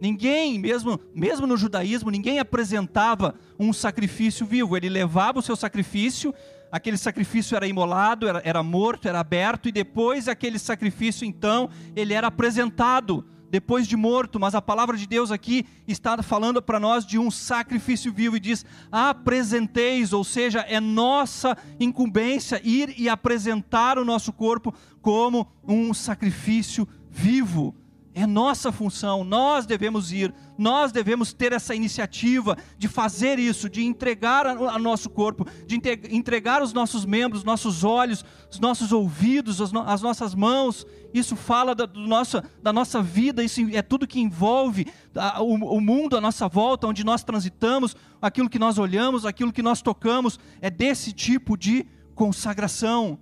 Ninguém, 0.00 0.58
mesmo, 0.58 1.00
mesmo 1.14 1.46
no 1.46 1.56
judaísmo, 1.56 2.10
ninguém 2.10 2.38
apresentava 2.38 3.34
um 3.58 3.72
sacrifício 3.72 4.46
vivo. 4.46 4.76
Ele 4.76 4.88
levava 4.88 5.40
o 5.40 5.42
seu 5.42 5.56
sacrifício, 5.56 6.32
aquele 6.70 6.96
sacrifício 6.96 7.56
era 7.56 7.66
imolado, 7.66 8.28
era, 8.28 8.40
era 8.44 8.62
morto, 8.62 9.08
era 9.08 9.18
aberto, 9.18 9.68
e 9.68 9.72
depois 9.72 10.28
aquele 10.28 10.58
sacrifício, 10.58 11.24
então, 11.24 11.68
ele 11.96 12.14
era 12.14 12.28
apresentado 12.28 13.24
depois 13.50 13.86
de 13.86 13.96
morto, 13.96 14.38
mas 14.38 14.54
a 14.54 14.62
palavra 14.62 14.96
de 14.96 15.06
Deus 15.06 15.30
aqui 15.30 15.66
está 15.86 16.22
falando 16.22 16.60
para 16.60 16.78
nós 16.78 17.04
de 17.06 17.18
um 17.18 17.30
sacrifício 17.30 18.12
vivo 18.12 18.36
e 18.36 18.40
diz: 18.40 18.64
apresenteis, 18.90 20.12
ou 20.12 20.24
seja, 20.24 20.60
é 20.60 20.80
nossa 20.80 21.56
incumbência 21.80 22.60
ir 22.64 22.94
e 22.98 23.08
apresentar 23.08 23.98
o 23.98 24.04
nosso 24.04 24.32
corpo 24.32 24.74
como 25.00 25.46
um 25.66 25.92
sacrifício 25.94 26.86
vivo. 27.10 27.74
É 28.18 28.26
nossa 28.26 28.72
função, 28.72 29.22
nós 29.22 29.64
devemos 29.64 30.10
ir, 30.10 30.34
nós 30.58 30.90
devemos 30.90 31.32
ter 31.32 31.52
essa 31.52 31.72
iniciativa 31.72 32.58
de 32.76 32.88
fazer 32.88 33.38
isso, 33.38 33.68
de 33.68 33.84
entregar 33.84 34.44
a, 34.44 34.76
nosso 34.76 35.08
corpo, 35.08 35.46
de 35.64 35.80
entregar 36.10 36.60
os 36.60 36.72
nossos 36.72 37.04
membros, 37.04 37.44
nossos 37.44 37.84
olhos, 37.84 38.24
os 38.50 38.58
nossos 38.58 38.90
ouvidos, 38.90 39.60
as, 39.60 39.70
no, 39.70 39.82
as 39.82 40.02
nossas 40.02 40.34
mãos. 40.34 40.84
Isso 41.14 41.36
fala 41.36 41.76
da, 41.76 41.86
do 41.86 42.00
nosso, 42.00 42.42
da 42.60 42.72
nossa 42.72 43.00
vida, 43.00 43.44
isso 43.44 43.60
é 43.72 43.82
tudo 43.82 44.04
que 44.04 44.18
envolve 44.18 44.88
a, 45.14 45.40
o, 45.40 45.54
o 45.54 45.80
mundo 45.80 46.16
à 46.16 46.20
nossa 46.20 46.48
volta, 46.48 46.88
onde 46.88 47.04
nós 47.04 47.22
transitamos, 47.22 47.94
aquilo 48.20 48.50
que 48.50 48.58
nós 48.58 48.78
olhamos, 48.78 49.24
aquilo 49.24 49.52
que 49.52 49.62
nós 49.62 49.80
tocamos, 49.80 50.40
é 50.60 50.68
desse 50.68 51.12
tipo 51.12 51.56
de 51.56 51.86
consagração. 52.16 53.16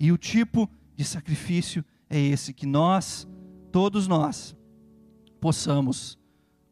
E 0.00 0.10
o 0.10 0.16
tipo 0.16 0.66
de 0.96 1.04
sacrifício 1.04 1.84
é 2.08 2.18
esse 2.18 2.54
que 2.54 2.64
nós, 2.64 3.28
todos 3.70 4.08
nós, 4.08 4.56
possamos 5.38 6.18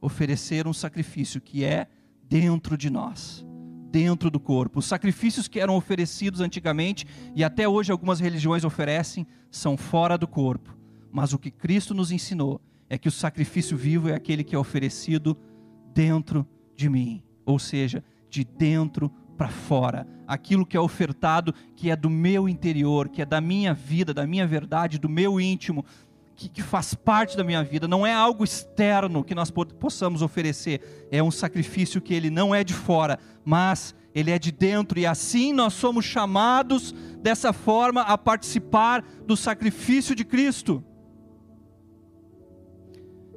oferecer 0.00 0.66
um 0.66 0.72
sacrifício 0.72 1.38
que 1.38 1.62
é 1.62 1.88
dentro 2.22 2.76
de 2.76 2.88
nós, 2.88 3.44
dentro 3.90 4.30
do 4.30 4.40
corpo. 4.40 4.78
Os 4.78 4.86
sacrifícios 4.86 5.46
que 5.46 5.60
eram 5.60 5.76
oferecidos 5.76 6.40
antigamente 6.40 7.06
e 7.36 7.44
até 7.44 7.68
hoje 7.68 7.92
algumas 7.92 8.18
religiões 8.18 8.64
oferecem 8.64 9.26
são 9.50 9.76
fora 9.76 10.16
do 10.16 10.26
corpo. 10.26 10.74
Mas 11.12 11.34
o 11.34 11.38
que 11.38 11.50
Cristo 11.50 11.92
nos 11.92 12.10
ensinou 12.10 12.62
é 12.88 12.96
que 12.96 13.08
o 13.08 13.12
sacrifício 13.12 13.76
vivo 13.76 14.08
é 14.08 14.14
aquele 14.14 14.42
que 14.42 14.54
é 14.54 14.58
oferecido 14.58 15.36
dentro 15.92 16.46
de 16.74 16.88
mim, 16.88 17.22
ou 17.44 17.58
seja, 17.58 18.02
de 18.30 18.42
dentro 18.44 19.12
para 19.38 19.48
fora, 19.48 20.04
aquilo 20.26 20.66
que 20.66 20.76
é 20.76 20.80
ofertado, 20.80 21.54
que 21.76 21.90
é 21.90 21.96
do 21.96 22.10
meu 22.10 22.48
interior, 22.48 23.08
que 23.08 23.22
é 23.22 23.24
da 23.24 23.40
minha 23.40 23.72
vida, 23.72 24.12
da 24.12 24.26
minha 24.26 24.44
verdade, 24.44 24.98
do 24.98 25.08
meu 25.08 25.40
íntimo, 25.40 25.86
que, 26.34 26.48
que 26.48 26.60
faz 26.60 26.92
parte 26.92 27.36
da 27.36 27.44
minha 27.44 27.62
vida, 27.62 27.86
não 27.86 28.04
é 28.04 28.12
algo 28.12 28.42
externo 28.42 29.22
que 29.22 29.36
nós 29.36 29.50
possamos 29.78 30.20
oferecer, 30.20 31.08
é 31.10 31.22
um 31.22 31.30
sacrifício 31.30 32.00
que 32.00 32.12
ele 32.12 32.30
não 32.30 32.52
é 32.52 32.64
de 32.64 32.74
fora, 32.74 33.18
mas 33.44 33.94
ele 34.12 34.32
é 34.32 34.38
de 34.38 34.50
dentro, 34.50 34.98
e 34.98 35.06
assim 35.06 35.52
nós 35.52 35.72
somos 35.72 36.04
chamados 36.04 36.92
dessa 37.20 37.52
forma 37.52 38.02
a 38.02 38.18
participar 38.18 39.04
do 39.24 39.36
sacrifício 39.36 40.16
de 40.16 40.24
Cristo. 40.24 40.82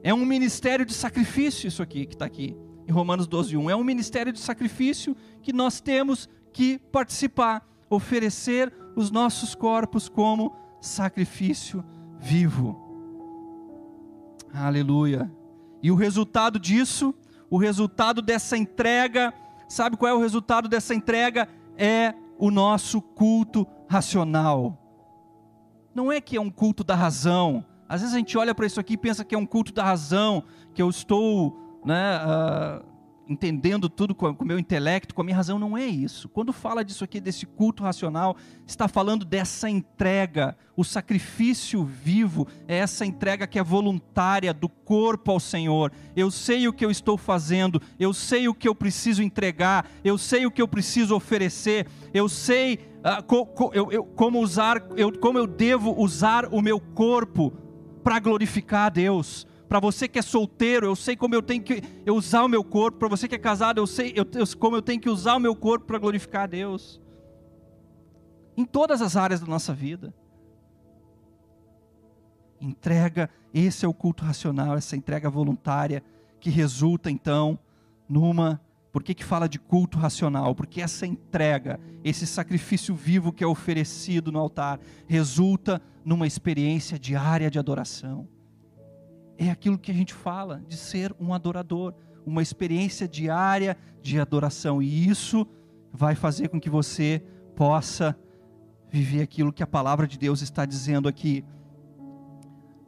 É 0.03 0.12
um 0.12 0.25
ministério 0.25 0.84
de 0.84 0.96
sacrifício, 0.96 1.67
isso 1.67 1.84
aqui 1.84 2.08
que 2.08 2.15
está 2.15 2.25
aqui 2.25 2.58
em 2.88 2.92
Romanos 2.92 3.28
12, 3.28 3.58
1. 3.58 3.70
É 3.70 3.76
um 3.76 3.84
ministério 3.84 4.32
de 4.32 4.40
sacrifício 4.40 5.16
que 5.42 5.54
nós 5.54 5.80
temos 5.80 6.30
que 6.54 6.78
participar, 6.92 7.68
oferecer 7.90 8.74
os 8.96 9.12
nossos 9.12 9.56
corpos 9.56 10.10
como 10.10 10.56
sacrifício 10.80 11.84
vivo. 12.20 12.80
Aleluia. 14.54 15.32
E 15.82 15.90
o 15.92 15.96
resultado 15.96 16.60
disso, 16.60 17.14
o 17.50 17.58
resultado 17.58 18.22
dessa 18.22 18.58
entrega, 18.58 19.34
sabe 19.68 19.98
qual 19.98 20.12
é 20.12 20.14
o 20.14 20.20
resultado 20.20 20.68
dessa 20.68 20.94
entrega? 20.94 21.48
É 21.78 22.14
o 22.38 22.52
nosso 22.52 23.02
culto 23.02 23.66
racional. 23.88 24.78
Não 25.94 26.12
é 26.12 26.22
que 26.22 26.38
é 26.38 26.42
um 26.42 26.50
culto 26.50 26.84
da 26.84 26.96
razão. 26.96 27.66
Às 27.88 28.02
vezes 28.02 28.16
a 28.16 28.18
gente 28.18 28.38
olha 28.38 28.56
para 28.56 28.66
isso 28.66 28.80
aqui 28.80 28.94
e 28.94 28.98
pensa 28.98 29.26
que 29.26 29.36
é 29.36 29.38
um 29.38 29.46
culto 29.46 29.74
da 29.74 29.84
razão, 29.84 30.44
que 30.74 30.82
eu 30.82 30.90
estou 30.90 31.71
né, 31.86 32.20
uh, 32.20 32.92
entendendo 33.32 33.90
tudo 33.90 34.14
com 34.14 34.28
o 34.28 34.46
meu 34.46 34.60
intelecto, 34.60 35.16
com 35.16 35.22
a 35.22 35.24
minha 35.24 35.36
razão, 35.36 35.58
não 35.58 35.78
é 35.78 35.86
isso. 35.86 36.28
Quando 36.28 36.52
fala 36.52 36.84
disso 36.84 37.04
aqui, 37.04 37.20
desse 37.20 37.46
culto 37.46 37.84
racional, 37.84 38.36
está 38.68 38.88
falando 38.88 39.24
dessa 39.24 39.70
entrega, 39.70 40.56
o 40.76 40.84
sacrifício 40.84 41.84
vivo, 41.84 42.48
é 42.68 42.78
essa 42.78 43.06
entrega 43.06 43.48
que 43.48 43.58
é 43.58 43.64
voluntária 43.64 44.54
do 44.54 44.68
corpo 44.68 45.32
ao 45.32 45.40
Senhor. 45.40 45.92
Eu 46.16 46.30
sei 46.30 46.68
o 46.68 46.74
que 46.74 46.86
eu 46.86 46.92
estou 46.92 47.18
fazendo, 47.18 47.82
eu 48.00 48.14
sei 48.14 48.48
o 48.48 48.54
que 48.54 48.68
eu 48.68 48.76
preciso 48.76 49.24
entregar, 49.24 49.90
eu 50.04 50.18
sei 50.18 50.46
o 50.46 50.52
que 50.52 50.62
eu 50.62 50.68
preciso 50.68 51.16
oferecer, 51.16 51.88
eu 52.14 52.28
sei 52.28 52.80
uh, 53.00 53.24
co, 53.24 53.46
co, 53.46 53.72
eu, 53.74 53.92
eu, 53.92 54.04
como 54.04 54.40
usar, 54.40 54.86
eu, 54.98 55.18
como 55.18 55.38
eu 55.38 55.48
devo 55.48 55.96
usar 55.98 56.48
o 56.52 56.62
meu 56.62 56.80
corpo 56.80 57.54
para 58.04 58.20
glorificar 58.20 58.88
a 58.88 58.90
Deus 58.90 59.48
para 59.72 59.80
você 59.80 60.06
que 60.06 60.20
é 60.20 60.22
solteiro, 60.22 60.86
eu 60.86 60.98
sei 60.98 61.16
como 61.16 61.34
eu 61.34 61.42
tenho 61.42 61.63
que 61.63 61.82
usar 62.06 62.44
o 62.44 62.50
meu 62.50 62.62
corpo. 62.62 62.98
Para 63.00 63.08
você 63.08 63.25
que 63.25 63.36
é 63.36 63.38
casado, 63.38 63.78
eu 63.78 63.88
sei 63.88 64.12
eu, 64.18 64.28
eu, 64.34 64.46
como 64.60 64.75
eu 64.75 64.82
tenho 64.82 65.00
que 65.00 65.10
usar 65.10 65.36
o 65.38 65.40
meu 65.40 65.56
corpo 65.56 65.86
para 65.86 65.98
glorificar 65.98 66.44
a 66.44 66.46
Deus. 66.46 67.00
Em 68.58 68.66
todas 68.66 69.01
as 69.01 69.16
áreas 69.16 69.40
da 69.40 69.48
nossa 69.48 69.74
vida. 69.74 70.13
Entrega, 72.60 73.30
esse 73.54 73.86
é 73.86 73.88
o 73.88 73.94
culto 73.94 74.25
racional, 74.25 74.75
essa 74.75 74.98
entrega 74.98 75.30
voluntária 75.30 76.04
que 76.38 76.50
resulta 76.50 77.10
então 77.10 77.58
numa 78.10 78.60
por 78.92 79.01
que, 79.01 79.13
que 79.13 79.24
fala 79.24 79.48
de 79.48 79.58
culto 79.58 79.98
racional? 79.98 80.54
Porque 80.54 80.82
essa 80.82 81.08
entrega, 81.08 81.80
esse 82.04 82.28
sacrifício 82.28 82.94
vivo 82.94 83.32
que 83.32 83.42
é 83.42 83.48
oferecido 83.48 84.34
no 84.34 84.40
altar, 84.40 84.82
resulta 85.08 85.82
numa 86.04 86.28
experiência 86.28 87.00
diária 87.00 87.50
de 87.50 87.58
adoração 87.58 88.28
é 89.48 89.51
aquilo 89.51 89.77
que 89.77 89.91
a 89.91 89.93
gente 89.93 90.13
fala 90.13 90.62
de 90.67 90.77
ser 90.77 91.15
um 91.19 91.33
adorador, 91.33 91.93
uma 92.25 92.41
experiência 92.41 93.07
diária 93.07 93.75
de 94.01 94.19
adoração, 94.19 94.81
e 94.81 95.07
isso 95.07 95.48
vai 95.91 96.15
fazer 96.15 96.50
com 96.50 96.60
que 96.60 96.69
você 96.69 97.24
possa 97.55 98.15
viver 98.89 99.21
aquilo 99.21 99.51
que 99.51 99.63
a 99.63 99.67
palavra 99.67 100.07
de 100.07 100.17
Deus 100.17 100.41
está 100.41 100.65
dizendo 100.65 101.07
aqui, 101.07 101.43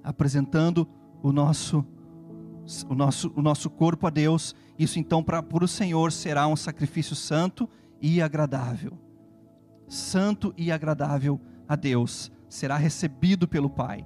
apresentando 0.03 0.87
o 1.21 1.31
nosso 1.31 1.85
o 2.87 2.95
nosso, 2.95 3.33
o 3.35 3.41
nosso 3.41 3.69
corpo 3.69 4.07
a 4.07 4.09
Deus, 4.09 4.55
isso 4.79 4.97
então 4.97 5.21
para 5.21 5.43
o 5.61 5.67
Senhor 5.67 6.13
será 6.13 6.47
um 6.47 6.55
sacrifício 6.55 7.13
santo 7.13 7.69
e 8.01 8.21
agradável. 8.21 8.97
Santo 9.85 10.53
e 10.55 10.71
agradável 10.71 11.41
a 11.67 11.75
Deus, 11.75 12.31
será 12.47 12.77
recebido 12.77 13.49
pelo 13.49 13.69
Pai. 13.69 14.05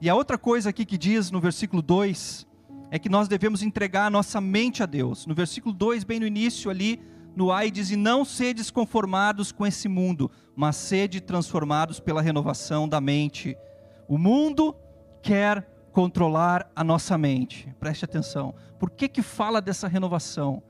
E 0.00 0.08
a 0.08 0.14
outra 0.14 0.38
coisa 0.38 0.70
aqui 0.70 0.84
que 0.84 0.96
diz 0.96 1.30
no 1.32 1.40
versículo 1.40 1.82
2 1.82 2.46
é 2.90 2.98
que 3.00 3.08
nós 3.08 3.26
devemos 3.26 3.62
entregar 3.62 4.06
a 4.06 4.10
nossa 4.10 4.40
mente 4.40 4.80
a 4.80 4.86
Deus. 4.86 5.26
No 5.26 5.34
versículo 5.34 5.74
2, 5.74 6.04
bem 6.04 6.20
no 6.20 6.26
início 6.26 6.70
ali, 6.70 7.00
no 7.34 7.50
ai 7.50 7.68
diz: 7.68 7.90
"E 7.90 7.96
não 7.96 8.24
sedes 8.24 8.70
conformados 8.70 9.50
com 9.50 9.66
esse 9.66 9.88
mundo, 9.88 10.30
mas 10.54 10.76
sede 10.76 11.20
transformados 11.20 11.98
pela 11.98 12.22
renovação 12.22 12.88
da 12.88 13.00
mente". 13.00 13.56
O 14.06 14.16
mundo 14.16 14.74
quer 15.20 15.68
controlar 15.90 16.70
a 16.76 16.84
nossa 16.84 17.18
mente. 17.18 17.74
Preste 17.80 18.04
atenção. 18.04 18.54
Por 18.78 18.90
que 18.90 19.08
que 19.08 19.20
fala 19.20 19.60
dessa 19.60 19.88
renovação? 19.88 20.62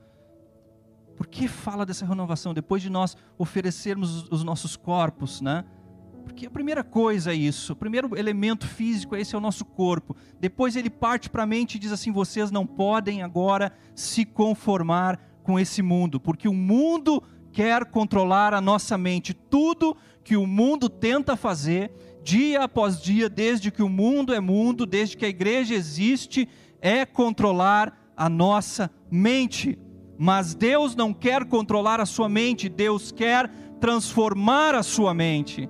Por 1.15 1.27
que 1.27 1.47
fala 1.47 1.85
dessa 1.85 2.05
renovação 2.05 2.51
depois 2.51 2.81
de 2.81 2.89
nós 2.89 3.15
oferecermos 3.37 4.27
os 4.31 4.43
nossos 4.43 4.75
corpos, 4.75 5.39
né? 5.39 5.65
Porque 6.19 6.45
a 6.45 6.51
primeira 6.51 6.83
coisa 6.83 7.31
é 7.31 7.35
isso, 7.35 7.73
o 7.73 7.75
primeiro 7.75 8.17
elemento 8.17 8.67
físico 8.67 9.15
esse 9.15 9.35
é 9.35 9.37
o 9.37 9.41
nosso 9.41 9.65
corpo. 9.65 10.15
Depois 10.39 10.75
ele 10.75 10.89
parte 10.89 11.29
para 11.29 11.43
a 11.43 11.47
mente 11.47 11.75
e 11.75 11.79
diz 11.79 11.91
assim: 11.91 12.11
vocês 12.11 12.51
não 12.51 12.65
podem 12.65 13.21
agora 13.21 13.71
se 13.95 14.25
conformar 14.25 15.19
com 15.43 15.59
esse 15.59 15.81
mundo, 15.81 16.19
porque 16.19 16.47
o 16.47 16.53
mundo 16.53 17.23
quer 17.51 17.85
controlar 17.85 18.53
a 18.53 18.61
nossa 18.61 18.97
mente. 18.97 19.33
Tudo 19.33 19.97
que 20.23 20.37
o 20.37 20.45
mundo 20.45 20.89
tenta 20.89 21.35
fazer, 21.35 21.91
dia 22.23 22.63
após 22.63 23.01
dia, 23.01 23.27
desde 23.27 23.71
que 23.71 23.81
o 23.81 23.89
mundo 23.89 24.33
é 24.33 24.39
mundo, 24.39 24.85
desde 24.85 25.17
que 25.17 25.25
a 25.25 25.29
igreja 25.29 25.73
existe, 25.73 26.47
é 26.81 27.05
controlar 27.05 28.11
a 28.15 28.29
nossa 28.29 28.91
mente. 29.09 29.77
Mas 30.17 30.53
Deus 30.53 30.95
não 30.95 31.13
quer 31.13 31.45
controlar 31.45 31.99
a 31.99 32.05
sua 32.05 32.27
mente, 32.27 32.67
Deus 32.67 33.11
quer 33.11 33.49
transformar 33.79 34.75
a 34.75 34.83
sua 34.83 35.13
mente. 35.13 35.69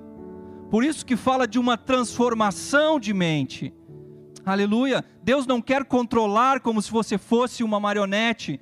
Por 0.70 0.84
isso 0.84 1.04
que 1.04 1.16
fala 1.16 1.48
de 1.48 1.58
uma 1.58 1.76
transformação 1.76 3.00
de 3.00 3.12
mente. 3.12 3.74
Aleluia. 4.46 5.04
Deus 5.20 5.44
não 5.44 5.60
quer 5.60 5.84
controlar 5.84 6.60
como 6.60 6.80
se 6.80 6.92
você 6.92 7.18
fosse 7.18 7.64
uma 7.64 7.80
marionete. 7.80 8.60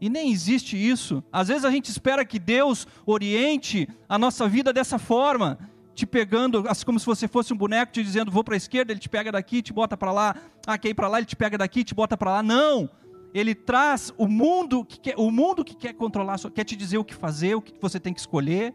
E 0.00 0.08
nem 0.08 0.30
existe 0.30 0.76
isso. 0.76 1.22
Às 1.32 1.48
vezes 1.48 1.64
a 1.64 1.70
gente 1.70 1.88
espera 1.88 2.24
que 2.24 2.38
Deus 2.38 2.86
oriente 3.04 3.88
a 4.08 4.16
nossa 4.16 4.48
vida 4.48 4.72
dessa 4.72 5.00
forma, 5.00 5.58
te 5.94 6.06
pegando, 6.06 6.64
assim 6.68 6.84
como 6.84 7.00
se 7.00 7.06
você 7.06 7.26
fosse 7.26 7.52
um 7.52 7.56
boneco, 7.56 7.92
te 7.92 8.04
dizendo, 8.04 8.30
vou 8.30 8.44
para 8.44 8.54
a 8.54 8.56
esquerda, 8.56 8.92
ele 8.92 9.00
te 9.00 9.08
pega 9.08 9.32
daqui, 9.32 9.62
te 9.62 9.72
bota 9.72 9.96
para 9.96 10.12
lá, 10.12 10.36
ah, 10.64 10.78
quer 10.78 10.90
ir 10.90 10.94
para 10.94 11.08
lá, 11.08 11.18
ele 11.18 11.26
te 11.26 11.36
pega 11.36 11.58
daqui, 11.58 11.82
te 11.82 11.94
bota 11.94 12.16
para 12.16 12.34
lá. 12.34 12.42
Não! 12.42 12.88
Ele 13.34 13.54
traz 13.54 14.14
o 14.16 14.28
mundo 14.28 14.84
que 14.84 15.00
quer, 15.00 15.14
o 15.16 15.30
mundo 15.30 15.64
que 15.64 15.74
quer 15.74 15.92
controlar, 15.92 16.38
quer 16.54 16.64
te 16.64 16.76
dizer 16.76 16.98
o 16.98 17.04
que 17.04 17.14
fazer, 17.14 17.56
o 17.56 17.62
que 17.62 17.72
você 17.80 17.98
tem 17.98 18.14
que 18.14 18.20
escolher. 18.20 18.72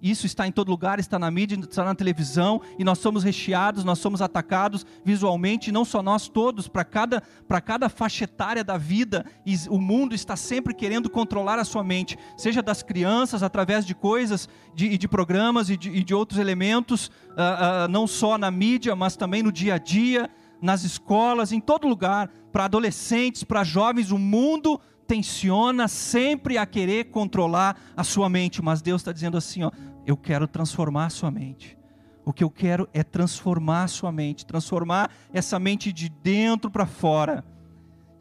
Isso 0.00 0.26
está 0.26 0.46
em 0.46 0.52
todo 0.52 0.68
lugar, 0.68 0.98
está 0.98 1.18
na 1.18 1.30
mídia, 1.30 1.56
está 1.56 1.84
na 1.84 1.94
televisão, 1.94 2.60
e 2.78 2.84
nós 2.84 2.98
somos 2.98 3.24
recheados, 3.24 3.82
nós 3.82 3.98
somos 3.98 4.20
atacados 4.20 4.84
visualmente, 5.04 5.72
não 5.72 5.84
só 5.84 6.02
nós 6.02 6.28
todos, 6.28 6.68
para 6.68 6.84
cada, 6.84 7.22
cada 7.64 7.88
faixa 7.88 8.24
etária 8.24 8.62
da 8.62 8.76
vida, 8.76 9.24
o 9.70 9.80
mundo 9.80 10.14
está 10.14 10.36
sempre 10.36 10.74
querendo 10.74 11.08
controlar 11.08 11.58
a 11.58 11.64
sua 11.64 11.82
mente, 11.82 12.18
seja 12.36 12.62
das 12.62 12.82
crianças, 12.82 13.42
através 13.42 13.86
de 13.86 13.94
coisas, 13.94 14.48
de, 14.74 14.98
de 14.98 15.08
programas 15.08 15.70
e 15.70 15.76
de, 15.76 15.90
e 15.90 16.04
de, 16.04 16.14
outros 16.14 16.38
elementos, 16.38 17.06
uh, 17.06 17.86
uh, 17.86 17.88
não 17.88 18.06
só 18.06 18.36
na 18.36 18.50
mídia, 18.50 18.94
mas 18.94 19.16
também 19.16 19.42
no 19.42 19.50
dia 19.50 19.74
a 19.74 19.78
dia, 19.78 20.30
nas 20.60 20.84
escolas, 20.84 21.52
em 21.52 21.60
todo 21.60 21.88
lugar, 21.88 22.28
para 22.52 22.64
adolescentes, 22.64 23.44
para 23.44 23.64
jovens, 23.64 24.10
o 24.10 24.18
mundo 24.18 24.80
tensiona 25.06 25.88
sempre 25.88 26.58
a 26.58 26.66
querer 26.66 27.06
controlar 27.06 27.80
a 27.96 28.02
sua 28.02 28.28
mente, 28.28 28.60
mas 28.60 28.82
Deus 28.82 29.00
está 29.00 29.12
dizendo 29.12 29.36
assim: 29.36 29.62
ó, 29.62 29.70
eu 30.06 30.16
quero 30.16 30.46
transformar 30.46 31.06
a 31.06 31.10
sua 31.10 31.30
mente. 31.30 31.76
O 32.24 32.32
que 32.32 32.42
eu 32.42 32.50
quero 32.50 32.88
é 32.92 33.04
transformar 33.04 33.84
a 33.84 33.88
sua 33.88 34.10
mente, 34.10 34.44
transformar 34.44 35.10
essa 35.32 35.58
mente 35.58 35.92
de 35.92 36.08
dentro 36.08 36.70
para 36.70 36.84
fora. 36.84 37.44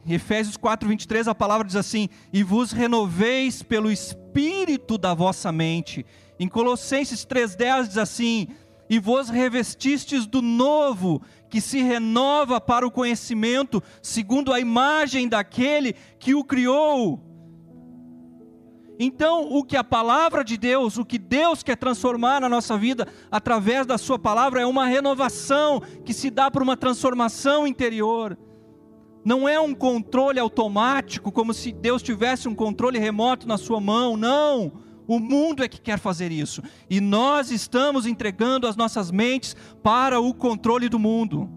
Em 0.06 0.14
Efésios 0.14 0.58
4:23 0.58 1.28
a 1.28 1.34
palavra 1.34 1.66
diz 1.66 1.76
assim: 1.76 2.08
"E 2.32 2.44
vos 2.44 2.72
renoveis 2.72 3.64
pelo 3.64 3.92
espírito 3.92 4.98
da 4.98 5.16
vossa 5.16 5.52
mente". 5.52 6.06
Em 6.40 6.48
Colossenses 6.48 7.26
3:10 7.26 7.88
diz 7.88 7.98
assim: 7.98 8.48
"E 8.88 9.00
vos 9.00 9.30
revestistes 9.30 10.28
do 10.28 10.40
novo, 10.40 11.24
que 11.56 11.62
se 11.62 11.82
renova 11.82 12.60
para 12.60 12.86
o 12.86 12.92
conhecimento, 12.92 13.82
segundo 14.02 14.52
a 14.52 14.60
imagem 14.60 15.26
daquele 15.26 15.94
que 16.20 16.36
o 16.36 16.44
criou. 16.44 17.24
Então, 19.00 19.54
o 19.54 19.64
que 19.64 19.78
a 19.78 19.84
palavra 19.84 20.44
de 20.44 20.58
Deus, 20.58 20.98
o 20.98 21.06
que 21.06 21.18
Deus 21.18 21.64
quer 21.64 21.78
transformar 21.78 22.42
na 22.42 22.50
nossa 22.50 22.78
vida 22.78 23.08
através 23.32 23.88
da 23.88 23.98
Sua 23.98 24.20
palavra 24.20 24.60
é 24.60 24.66
uma 24.66 24.86
renovação 24.86 25.82
que 26.04 26.14
se 26.14 26.30
dá 26.30 26.52
por 26.52 26.62
uma 26.62 26.76
transformação 26.76 27.66
interior. 27.66 28.38
Não 29.24 29.48
é 29.48 29.58
um 29.58 29.74
controle 29.74 30.42
automático, 30.42 31.32
como 31.32 31.54
se 31.54 31.72
Deus 31.72 32.04
tivesse 32.04 32.50
um 32.50 32.54
controle 32.54 33.00
remoto 33.00 33.48
na 33.48 33.58
sua 33.58 33.80
mão, 33.80 34.18
não. 34.18 34.74
O 35.08 35.20
mundo 35.20 35.64
é 35.64 35.68
que 35.68 35.80
quer 35.80 36.00
fazer 36.00 36.32
isso. 36.32 36.62
E 36.90 37.00
nós 37.00 37.52
estamos 37.52 38.06
entregando 38.06 38.68
as 38.68 38.76
nossas 38.76 39.12
mentes 39.12 39.56
para 39.84 40.20
o 40.20 40.34
controle 40.34 40.90
do 40.90 40.98
mundo. 40.98 41.50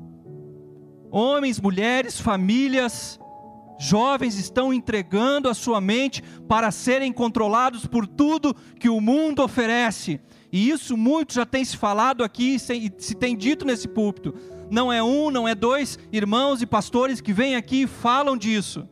Homens, 1.10 1.58
mulheres, 1.58 2.20
famílias, 2.20 3.18
jovens 3.78 4.38
estão 4.38 4.72
entregando 4.72 5.48
a 5.48 5.54
sua 5.54 5.80
mente 5.80 6.22
para 6.46 6.70
serem 6.70 7.12
controlados 7.12 7.86
por 7.86 8.06
tudo 8.06 8.54
que 8.78 8.88
o 8.88 9.00
mundo 9.00 9.42
oferece. 9.42 10.20
E 10.52 10.68
isso 10.68 10.96
muito 10.96 11.34
já 11.34 11.46
tem 11.46 11.64
se 11.64 11.76
falado 11.76 12.22
aqui 12.22 12.56
e 12.56 12.58
se 12.58 13.14
tem 13.14 13.36
dito 13.36 13.64
nesse 13.64 13.88
púlpito. 13.88 14.34
Não 14.70 14.92
é 14.92 15.02
um, 15.02 15.30
não 15.30 15.48
é 15.48 15.54
dois 15.54 15.98
irmãos 16.12 16.60
e 16.60 16.66
pastores 16.66 17.22
que 17.22 17.32
vêm 17.32 17.56
aqui 17.56 17.82
e 17.82 17.86
falam 17.86 18.36
disso 18.36 18.86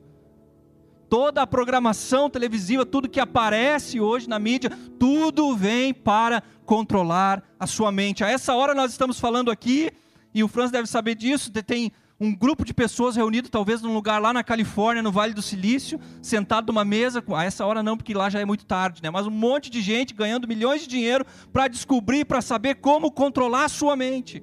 toda 1.08 1.42
a 1.42 1.46
programação 1.46 2.28
televisiva, 2.28 2.84
tudo 2.84 3.08
que 3.08 3.20
aparece 3.20 4.00
hoje 4.00 4.28
na 4.28 4.38
mídia, 4.38 4.70
tudo 4.98 5.56
vem 5.56 5.94
para 5.94 6.42
controlar 6.64 7.42
a 7.58 7.66
sua 7.66 7.92
mente. 7.92 8.24
A 8.24 8.30
essa 8.30 8.54
hora 8.54 8.74
nós 8.74 8.90
estamos 8.90 9.18
falando 9.20 9.50
aqui, 9.50 9.90
e 10.34 10.42
o 10.42 10.48
Franz 10.48 10.70
deve 10.70 10.86
saber 10.88 11.14
disso, 11.14 11.50
tem 11.50 11.92
um 12.18 12.34
grupo 12.34 12.64
de 12.64 12.72
pessoas 12.72 13.14
reunido 13.14 13.48
talvez 13.48 13.82
num 13.82 13.92
lugar 13.92 14.20
lá 14.20 14.32
na 14.32 14.42
Califórnia, 14.42 15.02
no 15.02 15.12
Vale 15.12 15.34
do 15.34 15.42
Silício, 15.42 16.00
sentado 16.22 16.68
numa 16.68 16.84
mesa, 16.84 17.22
a 17.34 17.44
essa 17.44 17.64
hora 17.64 17.82
não, 17.82 17.96
porque 17.96 18.14
lá 18.14 18.30
já 18.30 18.40
é 18.40 18.44
muito 18.44 18.64
tarde, 18.64 19.02
né? 19.02 19.10
Mas 19.10 19.26
um 19.26 19.30
monte 19.30 19.70
de 19.70 19.82
gente 19.82 20.14
ganhando 20.14 20.48
milhões 20.48 20.80
de 20.80 20.88
dinheiro 20.88 21.26
para 21.52 21.68
descobrir, 21.68 22.24
para 22.24 22.40
saber 22.40 22.76
como 22.76 23.10
controlar 23.10 23.64
a 23.64 23.68
sua 23.68 23.94
mente. 23.96 24.42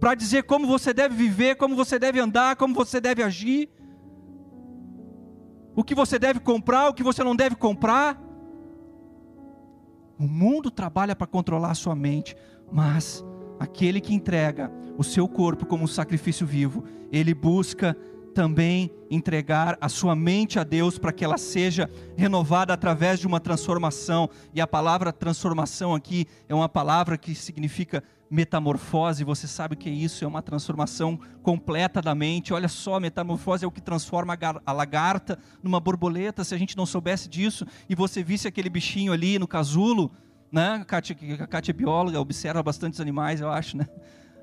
Para 0.00 0.14
dizer 0.14 0.44
como 0.44 0.66
você 0.66 0.94
deve 0.94 1.14
viver, 1.14 1.56
como 1.56 1.76
você 1.76 1.98
deve 1.98 2.18
andar, 2.18 2.56
como 2.56 2.74
você 2.74 2.98
deve 2.98 3.22
agir 3.22 3.68
o 5.80 5.84
que 5.84 5.94
você 5.94 6.18
deve 6.18 6.38
comprar, 6.40 6.90
o 6.90 6.94
que 6.94 7.02
você 7.02 7.24
não 7.24 7.34
deve 7.34 7.56
comprar. 7.56 8.20
O 10.18 10.28
mundo 10.28 10.70
trabalha 10.70 11.16
para 11.16 11.26
controlar 11.26 11.70
a 11.70 11.74
sua 11.74 11.94
mente, 11.94 12.36
mas 12.70 13.24
aquele 13.58 13.98
que 13.98 14.12
entrega 14.12 14.70
o 14.98 15.02
seu 15.02 15.26
corpo 15.26 15.64
como 15.64 15.84
um 15.84 15.86
sacrifício 15.86 16.46
vivo, 16.46 16.84
ele 17.10 17.32
busca 17.32 17.96
também 18.34 18.90
entregar 19.10 19.78
a 19.80 19.88
sua 19.88 20.14
mente 20.14 20.58
a 20.58 20.64
Deus 20.64 20.98
para 20.98 21.12
que 21.12 21.24
ela 21.24 21.38
seja 21.38 21.90
renovada 22.14 22.74
através 22.74 23.18
de 23.18 23.26
uma 23.26 23.40
transformação. 23.40 24.28
E 24.54 24.60
a 24.60 24.66
palavra 24.66 25.14
transformação 25.14 25.94
aqui 25.94 26.26
é 26.46 26.54
uma 26.54 26.68
palavra 26.68 27.16
que 27.16 27.34
significa 27.34 28.04
metamorfose, 28.30 29.24
você 29.24 29.48
sabe 29.48 29.74
o 29.74 29.76
que 29.76 29.88
é 29.88 29.92
isso? 29.92 30.24
É 30.24 30.28
uma 30.28 30.40
transformação 30.40 31.18
completa 31.42 32.00
da 32.00 32.14
mente. 32.14 32.54
Olha 32.54 32.68
só, 32.68 33.00
metamorfose 33.00 33.64
é 33.64 33.68
o 33.68 33.72
que 33.72 33.80
transforma 33.80 34.38
a 34.64 34.72
lagarta 34.72 35.36
numa 35.60 35.80
borboleta. 35.80 36.44
Se 36.44 36.54
a 36.54 36.58
gente 36.58 36.76
não 36.76 36.86
soubesse 36.86 37.28
disso 37.28 37.66
e 37.88 37.94
você 37.94 38.22
visse 38.22 38.46
aquele 38.46 38.70
bichinho 38.70 39.12
ali 39.12 39.36
no 39.38 39.48
casulo, 39.48 40.12
né? 40.52 40.74
A 40.80 40.84
Kátia, 40.84 41.16
a 41.40 41.46
Kátia 41.46 41.72
é 41.72 41.74
bióloga, 41.74 42.20
observa 42.20 42.62
bastantes 42.62 43.00
animais, 43.00 43.40
eu 43.40 43.50
acho, 43.50 43.76
né? 43.76 43.88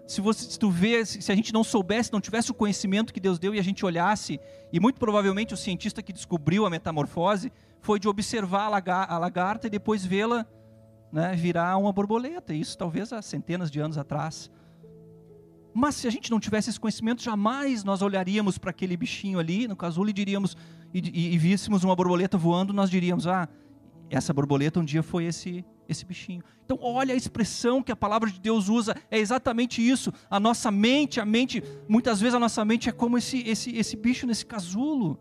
Se, 0.06 0.22
você, 0.22 0.50
se 0.52 0.60
tu 0.60 0.70
vê, 0.70 1.06
se 1.06 1.32
a 1.32 1.36
gente 1.36 1.54
não 1.54 1.64
soubesse, 1.64 2.14
não 2.14 2.22
tivesse 2.22 2.50
o 2.52 2.54
conhecimento 2.54 3.14
que 3.14 3.20
Deus 3.20 3.40
deu 3.40 3.54
e 3.54 3.60
a 3.60 3.64
gente 3.64 3.86
olhasse, 3.86 4.40
e 4.72 4.80
muito 4.80 5.00
provavelmente 5.00 5.54
o 5.54 5.58
cientista 5.58 6.02
que 6.02 6.14
descobriu 6.14 6.66
a 6.66 6.70
metamorfose 6.70 7.52
foi 7.82 8.00
de 8.00 8.08
observar 8.08 8.68
a 8.68 9.18
lagarta 9.18 9.68
e 9.68 9.70
depois 9.70 10.06
vê-la 10.06 10.46
né, 11.12 11.36
virar 11.36 11.78
uma 11.78 11.92
borboleta, 11.92 12.54
isso 12.54 12.78
talvez 12.78 13.14
há 13.14 13.22
centenas 13.22 13.72
de 13.72 13.80
anos 13.80 13.98
atrás. 13.98 14.50
Mas 15.74 15.96
se 15.96 16.08
a 16.08 16.10
gente 16.10 16.32
não 16.32 16.40
tivesse 16.40 16.70
esse 16.70 16.80
conhecimento, 16.80 17.22
jamais 17.22 17.84
nós 17.84 18.02
olharíamos 18.02 18.58
para 18.58 18.72
aquele 18.72 18.98
bichinho 18.98 19.38
ali 19.38 19.68
no 19.68 19.76
casulo 19.76 20.10
e 20.10 20.14
diríamos 20.14 20.58
e, 20.94 21.00
e, 21.00 21.34
e 21.36 21.38
víssemos 21.38 21.84
uma 21.84 21.96
borboleta 21.96 22.36
voando, 22.36 22.74
nós 22.74 22.90
diríamos: 22.90 23.28
"Ah, 23.28 23.48
essa 24.10 24.34
borboleta 24.34 24.80
um 24.80 24.84
dia 24.84 25.04
foi 25.04 25.26
esse 25.26 25.64
esse 25.88 26.04
bichinho". 26.04 26.44
Então, 26.66 26.80
olha 26.82 27.14
a 27.14 27.18
expressão 27.18 27.84
que 27.84 27.92
a 27.92 27.96
palavra 27.96 28.30
de 28.30 28.40
Deus 28.40 28.70
usa, 28.70 28.96
é 29.12 29.20
exatamente 29.20 29.88
isso. 29.88 30.12
A 30.30 30.40
nossa 30.40 30.72
mente, 30.72 31.20
a 31.20 31.26
mente, 31.26 31.64
muitas 31.88 32.20
vezes 32.20 32.34
a 32.34 32.40
nossa 32.40 32.66
mente 32.66 32.90
é 32.90 32.92
como 32.92 33.16
esse 33.16 33.48
esse 33.48 33.76
esse 33.78 33.96
bicho 33.96 34.26
nesse 34.26 34.48
casulo. 34.48 35.20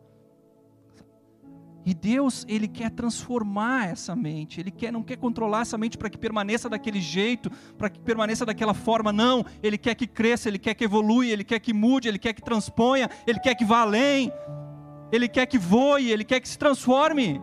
E 1.86 1.94
Deus, 1.94 2.44
ele 2.48 2.66
quer 2.66 2.90
transformar 2.90 3.88
essa 3.88 4.16
mente. 4.16 4.58
Ele 4.58 4.72
quer 4.72 4.92
não 4.92 5.04
quer 5.04 5.16
controlar 5.16 5.60
essa 5.60 5.78
mente 5.78 5.96
para 5.96 6.10
que 6.10 6.18
permaneça 6.18 6.68
daquele 6.68 7.00
jeito, 7.00 7.48
para 7.78 7.88
que 7.88 8.00
permaneça 8.00 8.44
daquela 8.44 8.74
forma, 8.74 9.12
não. 9.12 9.46
Ele 9.62 9.78
quer 9.78 9.94
que 9.94 10.04
cresça, 10.04 10.48
ele 10.48 10.58
quer 10.58 10.74
que 10.74 10.82
evolua, 10.82 11.24
ele 11.24 11.44
quer 11.44 11.60
que 11.60 11.72
mude, 11.72 12.08
ele 12.08 12.18
quer 12.18 12.32
que 12.32 12.42
transponha, 12.42 13.08
ele 13.24 13.38
quer 13.38 13.54
que 13.54 13.64
vá 13.64 13.82
além. 13.82 14.32
Ele 15.12 15.28
quer 15.28 15.46
que 15.46 15.56
voe, 15.56 16.10
ele 16.10 16.24
quer 16.24 16.40
que 16.40 16.48
se 16.48 16.58
transforme. 16.58 17.40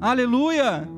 Aleluia! 0.00 0.88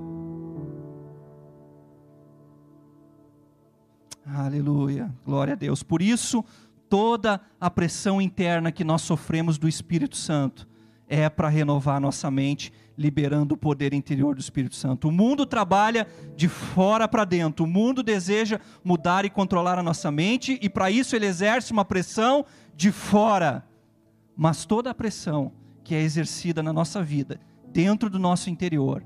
Aleluia. 4.24 5.12
Glória 5.24 5.54
a 5.54 5.56
Deus. 5.56 5.82
Por 5.82 6.00
isso, 6.00 6.44
toda 6.88 7.40
a 7.60 7.68
pressão 7.68 8.20
interna 8.20 8.70
que 8.70 8.84
nós 8.84 9.02
sofremos 9.02 9.58
do 9.58 9.66
Espírito 9.66 10.16
Santo, 10.16 10.68
é 11.08 11.28
para 11.28 11.48
renovar 11.48 12.00
nossa 12.00 12.30
mente, 12.30 12.72
liberando 12.98 13.54
o 13.54 13.58
poder 13.58 13.92
interior 13.92 14.34
do 14.34 14.40
Espírito 14.40 14.74
Santo. 14.74 15.08
O 15.08 15.12
mundo 15.12 15.46
trabalha 15.46 16.06
de 16.34 16.48
fora 16.48 17.06
para 17.06 17.24
dentro. 17.24 17.64
O 17.64 17.68
mundo 17.68 18.02
deseja 18.02 18.60
mudar 18.82 19.24
e 19.24 19.30
controlar 19.30 19.78
a 19.78 19.82
nossa 19.82 20.10
mente 20.10 20.58
e 20.60 20.68
para 20.68 20.90
isso 20.90 21.14
ele 21.14 21.26
exerce 21.26 21.72
uma 21.72 21.84
pressão 21.84 22.44
de 22.74 22.90
fora. 22.90 23.64
Mas 24.36 24.64
toda 24.64 24.90
a 24.90 24.94
pressão 24.94 25.52
que 25.84 25.94
é 25.94 26.02
exercida 26.02 26.62
na 26.62 26.72
nossa 26.72 27.02
vida, 27.02 27.38
dentro 27.68 28.10
do 28.10 28.18
nosso 28.18 28.50
interior, 28.50 29.04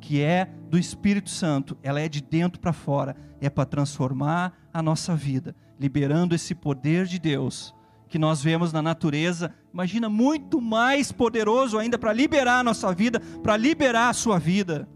que 0.00 0.20
é 0.20 0.48
do 0.68 0.78
Espírito 0.78 1.30
Santo, 1.30 1.76
ela 1.82 2.00
é 2.00 2.08
de 2.08 2.20
dentro 2.20 2.60
para 2.60 2.72
fora, 2.72 3.16
é 3.40 3.48
para 3.48 3.64
transformar 3.64 4.52
a 4.72 4.82
nossa 4.82 5.14
vida, 5.14 5.54
liberando 5.78 6.34
esse 6.34 6.54
poder 6.54 7.06
de 7.06 7.18
Deus 7.18 7.74
que 8.08 8.18
nós 8.18 8.42
vemos 8.42 8.72
na 8.72 8.80
natureza, 8.80 9.54
imagina 9.72 10.08
muito 10.08 10.60
mais 10.60 11.12
poderoso 11.12 11.78
ainda 11.78 11.98
para 11.98 12.12
liberar 12.12 12.60
a 12.60 12.64
nossa 12.64 12.92
vida, 12.94 13.20
para 13.42 13.56
liberar 13.56 14.08
a 14.08 14.14
sua 14.14 14.38
vida. 14.38 14.88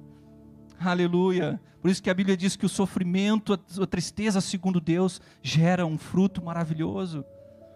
Aleluia. 0.81 1.61
Por 1.81 1.91
isso 1.91 2.03
que 2.03 2.11
a 2.11 2.15
Bíblia 2.15 2.37
diz 2.37 2.57
que 2.57 2.65
o 2.65 2.69
sofrimento, 2.69 3.53
a 3.53 3.87
tristeza, 3.87 4.41
segundo 4.41 4.81
Deus, 4.81 5.21
gera 5.43 5.85
um 5.85 5.99
fruto 5.99 6.43
maravilhoso. 6.43 7.25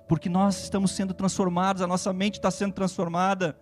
Porque 0.09 0.29
nós 0.29 0.63
estamos 0.63 0.93
sendo 0.93 1.13
transformados, 1.13 1.83
a 1.83 1.87
nossa 1.87 2.13
mente 2.13 2.35
está 2.35 2.51
sendo 2.51 2.73
transformada. 2.73 3.59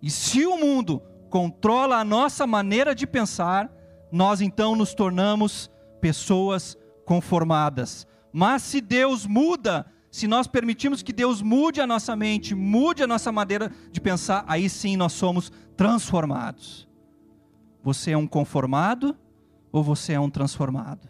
E 0.00 0.10
se 0.10 0.46
o 0.46 0.56
mundo 0.56 1.02
controla 1.28 1.98
a 1.98 2.04
nossa 2.04 2.46
maneira 2.46 2.94
de 2.94 3.06
pensar, 3.06 3.70
nós 4.10 4.40
então 4.40 4.74
nos 4.74 4.94
tornamos 4.94 5.70
pessoas 6.00 6.76
conformadas. 7.04 8.06
Mas 8.32 8.62
se 8.62 8.80
Deus 8.80 9.26
muda, 9.26 9.86
se 10.10 10.26
nós 10.26 10.46
permitimos 10.46 11.02
que 11.02 11.12
Deus 11.12 11.40
mude 11.40 11.80
a 11.80 11.86
nossa 11.86 12.16
mente, 12.16 12.54
mude 12.54 13.02
a 13.02 13.06
nossa 13.06 13.30
maneira 13.30 13.70
de 13.92 14.00
pensar, 14.00 14.44
aí 14.48 14.68
sim 14.68 14.96
nós 14.96 15.12
somos 15.12 15.52
transformados. 15.76 16.88
Você 17.82 18.10
é 18.10 18.16
um 18.16 18.26
conformado 18.26 19.16
ou 19.70 19.82
você 19.82 20.14
é 20.14 20.20
um 20.20 20.28
transformado? 20.28 21.08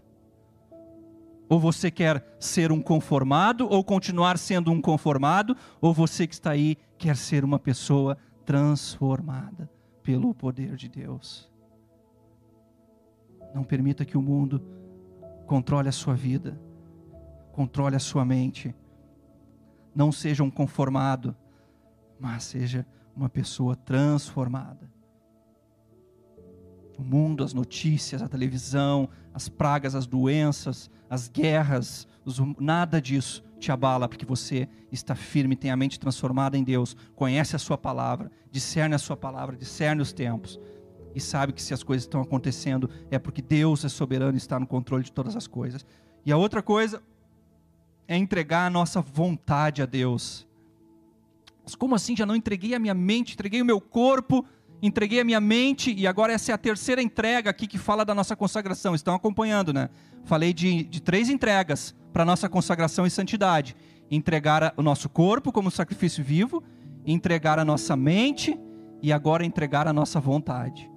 Ou 1.49 1.59
você 1.59 1.91
quer 1.91 2.37
ser 2.39 2.71
um 2.71 2.81
conformado 2.81 3.67
ou 3.69 3.83
continuar 3.83 4.39
sendo 4.39 4.71
um 4.71 4.81
conformado, 4.81 5.57
ou 5.81 5.93
você 5.93 6.27
que 6.27 6.35
está 6.35 6.51
aí 6.51 6.77
quer 6.97 7.17
ser 7.17 7.45
uma 7.45 7.59
pessoa 7.59 8.17
transformada 8.45 9.69
pelo 10.03 10.33
poder 10.35 10.77
de 10.77 10.89
Deus. 10.89 11.51
Não 13.55 13.65
permita 13.65 14.05
que 14.05 14.17
o 14.17 14.23
mundo 14.23 14.63
controle 15.47 15.89
a 15.89 15.93
sua 15.93 16.15
vida, 16.15 16.61
controle 17.53 17.97
a 17.97 18.01
sua 18.01 18.25
mente. 18.25 18.75
Não 19.95 20.11
seja 20.13 20.43
um 20.43 20.51
conformado, 20.51 21.37
mas 22.19 22.45
seja 22.45 22.87
uma 23.15 23.29
pessoa 23.29 23.75
transformada. 23.75 24.91
O 26.99 27.03
mundo, 27.03 27.43
as 27.43 27.55
notícias, 27.55 28.23
a 28.23 28.29
televisão, 28.29 29.09
as 29.33 29.49
pragas, 29.49 29.95
as 29.95 30.07
doenças, 30.07 30.91
as 31.09 31.29
guerras, 31.29 32.07
os, 32.25 32.39
nada 32.59 33.01
disso 33.01 33.43
te 33.59 33.73
abala, 33.73 34.09
porque 34.09 34.25
você 34.25 34.69
está 34.93 35.15
firme, 35.15 35.57
tem 35.57 35.71
a 35.71 35.77
mente 35.77 35.99
transformada 35.99 36.57
em 36.57 36.65
Deus, 36.65 36.97
conhece 37.15 37.57
a 37.57 37.59
Sua 37.59 37.77
palavra, 37.77 38.31
discerne 38.51 38.95
a 38.95 38.99
Sua 38.99 39.17
palavra, 39.17 39.57
discerne 39.57 40.03
os 40.03 40.13
tempos 40.13 40.59
e 41.15 41.21
sabe 41.21 41.53
que 41.53 41.63
se 41.63 41.75
as 41.75 41.83
coisas 41.83 42.05
estão 42.05 42.21
acontecendo 42.21 42.89
é 43.11 43.19
porque 43.19 43.43
Deus 43.43 43.85
é 43.85 43.89
soberano 43.89 44.35
e 44.35 44.39
está 44.39 44.59
no 44.59 44.67
controle 44.67 45.05
de 45.05 45.13
todas 45.13 45.37
as 45.37 45.47
coisas. 45.47 45.85
E 46.25 46.31
a 46.31 46.37
outra 46.37 46.63
coisa 46.63 47.03
é 48.11 48.17
entregar 48.17 48.67
a 48.67 48.71
nossa 48.71 49.01
vontade 49.01 49.81
a 49.81 49.87
Deus. 49.87 50.45
Mas 51.63 51.77
como 51.77 51.95
assim? 51.95 52.17
Já 52.17 52.27
não 52.27 52.35
entreguei 52.35 52.75
a 52.75 52.79
minha 52.81 52.93
mente, 52.93 53.35
entreguei 53.35 53.63
o 53.63 53.65
meu 53.65 53.81
corpo, 53.81 54.45
entreguei 54.83 55.21
a 55.21 55.25
minha 55.25 55.41
mente, 55.41 55.95
e 55.95 56.09
agora 56.09 56.33
essa 56.33 56.51
é 56.51 56.55
a 56.55 56.59
terceira 56.59 57.01
entrega 57.01 57.51
aqui 57.51 57.69
que 57.69 57.79
fala 57.79 58.05
da 58.05 58.13
nossa 58.13 58.35
consagração. 58.35 58.97
Estão 58.97 59.15
acompanhando, 59.15 59.73
né? 59.73 59.89
Falei 60.25 60.53
de, 60.53 60.83
de 60.83 61.01
três 61.01 61.29
entregas 61.29 61.95
para 62.13 62.25
nossa 62.25 62.49
consagração 62.49 63.07
e 63.07 63.11
santidade: 63.11 63.77
entregar 64.11 64.75
o 64.77 64.83
nosso 64.83 65.09
corpo 65.09 65.53
como 65.53 65.71
sacrifício 65.71 66.25
vivo, 66.25 66.65
entregar 67.07 67.61
a 67.61 67.65
nossa 67.65 67.95
mente 67.95 68.59
e 69.01 69.13
agora 69.13 69.47
entregar 69.47 69.87
a 69.87 69.93
nossa 69.93 70.19
vontade. 70.19 70.91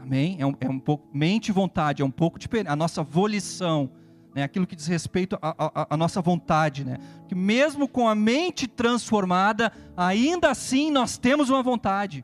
Amém? 0.00 0.38
É 0.40 0.46
um, 0.46 0.54
é 0.58 0.68
um 0.68 0.80
pouco, 0.80 1.06
mente 1.14 1.50
e 1.50 1.52
vontade, 1.52 2.02
é 2.02 2.04
um 2.04 2.10
pouco 2.10 2.36
diferente. 2.36 2.66
A 2.66 2.74
nossa 2.74 3.04
volição, 3.04 3.92
né? 4.36 4.42
aquilo 4.42 4.66
que 4.66 4.76
diz 4.76 4.86
respeito 4.86 5.38
à 5.40 5.96
nossa 5.96 6.20
vontade. 6.20 6.84
Né? 6.84 6.98
Que 7.26 7.34
mesmo 7.34 7.88
com 7.88 8.06
a 8.06 8.14
mente 8.14 8.68
transformada, 8.68 9.72
ainda 9.96 10.50
assim 10.50 10.90
nós 10.90 11.16
temos 11.16 11.48
uma 11.48 11.62
vontade. 11.62 12.22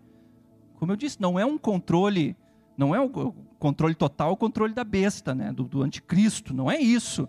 Como 0.75 0.93
eu 0.93 0.97
disse, 0.97 1.19
não 1.19 1.41
é 1.41 1.47
um 1.47 1.57
controle, 1.57 2.37
não 2.77 2.95
é 2.95 3.01
o 3.01 3.33
controle 3.59 3.95
total, 3.95 4.33
o 4.33 4.37
controle 4.37 4.75
da 4.75 4.85
besta, 4.85 5.35
né? 5.35 5.51
do, 5.55 5.65
do 5.65 5.83
anticristo, 5.83 6.53
não 6.53 6.71
é 6.71 6.79
isso. 6.79 7.27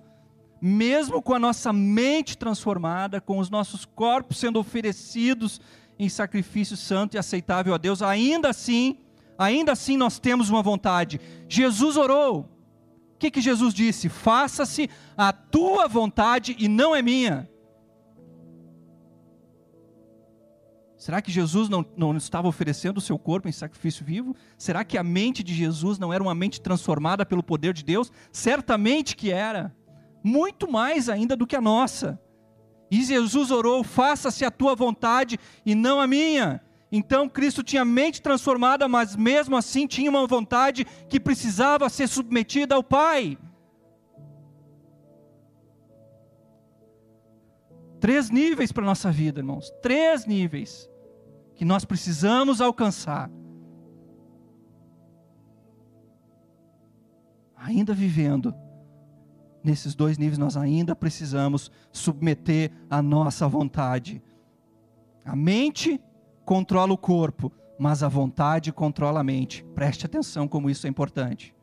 Mesmo 0.61 1.21
com 1.21 1.33
a 1.33 1.39
nossa 1.39 1.71
mente 1.71 2.37
transformada, 2.37 3.21
com 3.21 3.37
os 3.37 3.49
nossos 3.49 3.85
corpos 3.85 4.37
sendo 4.37 4.59
oferecidos 4.59 5.61
em 5.97 6.09
sacrifício 6.09 6.75
santo 6.75 7.15
e 7.15 7.17
aceitável 7.17 7.73
a 7.73 7.77
Deus, 7.77 8.01
ainda 8.01 8.49
assim 8.49 8.97
ainda 9.37 9.71
assim 9.71 9.95
nós 9.95 10.19
temos 10.19 10.49
uma 10.49 10.61
vontade. 10.61 11.21
Jesus 11.47 11.95
orou. 11.95 12.52
Que, 13.23 13.31
que 13.31 13.39
Jesus 13.39 13.73
disse? 13.73 14.09
Faça-se 14.09 14.89
a 15.15 15.31
tua 15.31 15.87
vontade 15.87 16.57
e 16.59 16.67
não 16.67 16.93
é 16.93 17.01
minha. 17.01 17.49
Será 20.97 21.21
que 21.21 21.31
Jesus 21.31 21.69
não, 21.69 21.85
não 21.95 22.17
estava 22.17 22.49
oferecendo 22.49 22.97
o 22.97 23.01
seu 23.01 23.17
corpo 23.17 23.47
em 23.47 23.51
sacrifício 23.53 24.05
vivo? 24.05 24.35
Será 24.57 24.83
que 24.83 24.97
a 24.97 25.03
mente 25.03 25.41
de 25.41 25.53
Jesus 25.53 25.97
não 25.97 26.11
era 26.11 26.21
uma 26.21 26.35
mente 26.35 26.59
transformada 26.59 27.25
pelo 27.25 27.41
poder 27.41 27.73
de 27.73 27.85
Deus? 27.85 28.11
Certamente 28.29 29.15
que 29.15 29.31
era. 29.31 29.73
Muito 30.21 30.69
mais 30.69 31.07
ainda 31.07 31.33
do 31.33 31.47
que 31.47 31.55
a 31.55 31.61
nossa. 31.61 32.19
E 32.91 33.01
Jesus 33.03 33.51
orou: 33.51 33.85
faça-se 33.85 34.43
a 34.43 34.51
tua 34.51 34.75
vontade 34.75 35.39
e 35.65 35.73
não 35.73 36.01
a 36.01 36.07
minha. 36.07 36.61
Então 36.95 37.27
Cristo 37.27 37.63
tinha 37.63 37.83
mente 37.83 38.21
transformada, 38.21 38.87
mas 38.87 39.15
mesmo 39.15 39.57
assim 39.57 39.87
tinha 39.87 40.11
uma 40.11 40.27
vontade 40.27 40.85
que 41.09 41.19
precisava 41.19 41.89
ser 41.89 42.07
submetida 42.07 42.75
ao 42.75 42.83
Pai. 42.83 43.35
Três 47.99 48.29
níveis 48.29 48.71
para 48.71 48.83
a 48.83 48.85
nossa 48.85 49.11
vida, 49.11 49.39
irmãos. 49.39 49.71
Três 49.81 50.27
níveis 50.27 50.87
que 51.55 51.65
nós 51.65 51.83
precisamos 51.83 52.61
alcançar. 52.61 53.27
Ainda 57.55 57.95
vivendo 57.95 58.53
nesses 59.63 59.95
dois 59.95 60.19
níveis, 60.19 60.37
nós 60.37 60.55
ainda 60.55 60.95
precisamos 60.95 61.71
submeter 61.91 62.71
a 62.87 63.01
nossa 63.01 63.47
vontade. 63.47 64.21
A 65.25 65.35
mente 65.35 65.99
controla 66.45 66.93
o 66.93 66.97
corpo, 66.97 67.51
mas 67.77 68.03
a 68.03 68.07
vontade 68.07 68.71
controla 68.71 69.21
a 69.21 69.23
mente. 69.23 69.63
Preste 69.75 70.05
atenção 70.05 70.47
como 70.47 70.69
isso 70.69 70.85
é 70.85 70.89
importante. 70.89 71.53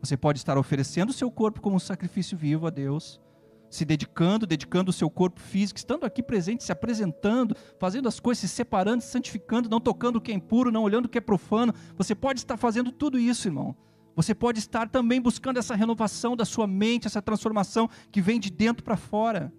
Você 0.00 0.16
pode 0.16 0.38
estar 0.38 0.58
oferecendo 0.58 1.10
o 1.10 1.14
seu 1.14 1.30
corpo 1.30 1.60
como 1.60 1.76
um 1.76 1.80
sacrifício 1.80 2.36
vivo 2.36 2.66
a 2.66 2.70
Deus, 2.70 3.20
se 3.68 3.84
dedicando, 3.84 4.46
dedicando 4.46 4.90
o 4.90 4.92
seu 4.92 5.10
corpo 5.10 5.40
físico, 5.40 5.78
estando 5.78 6.04
aqui 6.04 6.22
presente, 6.22 6.62
se 6.62 6.72
apresentando, 6.72 7.56
fazendo 7.78 8.08
as 8.08 8.20
coisas, 8.20 8.40
se 8.42 8.48
separando, 8.48 9.02
se 9.02 9.10
santificando, 9.10 9.68
não 9.68 9.80
tocando 9.80 10.16
o 10.16 10.20
que 10.20 10.30
é 10.30 10.34
impuro, 10.34 10.70
não 10.70 10.82
olhando 10.82 11.06
o 11.06 11.08
que 11.08 11.18
é 11.18 11.20
profano. 11.20 11.74
Você 11.96 12.14
pode 12.14 12.40
estar 12.40 12.56
fazendo 12.56 12.92
tudo 12.92 13.18
isso, 13.18 13.48
irmão. 13.48 13.74
Você 14.14 14.34
pode 14.34 14.58
estar 14.58 14.88
também 14.88 15.20
buscando 15.20 15.58
essa 15.58 15.74
renovação 15.74 16.34
da 16.34 16.44
sua 16.44 16.66
mente, 16.66 17.06
essa 17.06 17.20
transformação 17.20 17.88
que 18.10 18.22
vem 18.22 18.40
de 18.40 18.50
dentro 18.50 18.82
para 18.82 18.96
fora. 18.96 19.52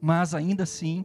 Mas 0.00 0.32
ainda 0.32 0.62
assim, 0.62 1.04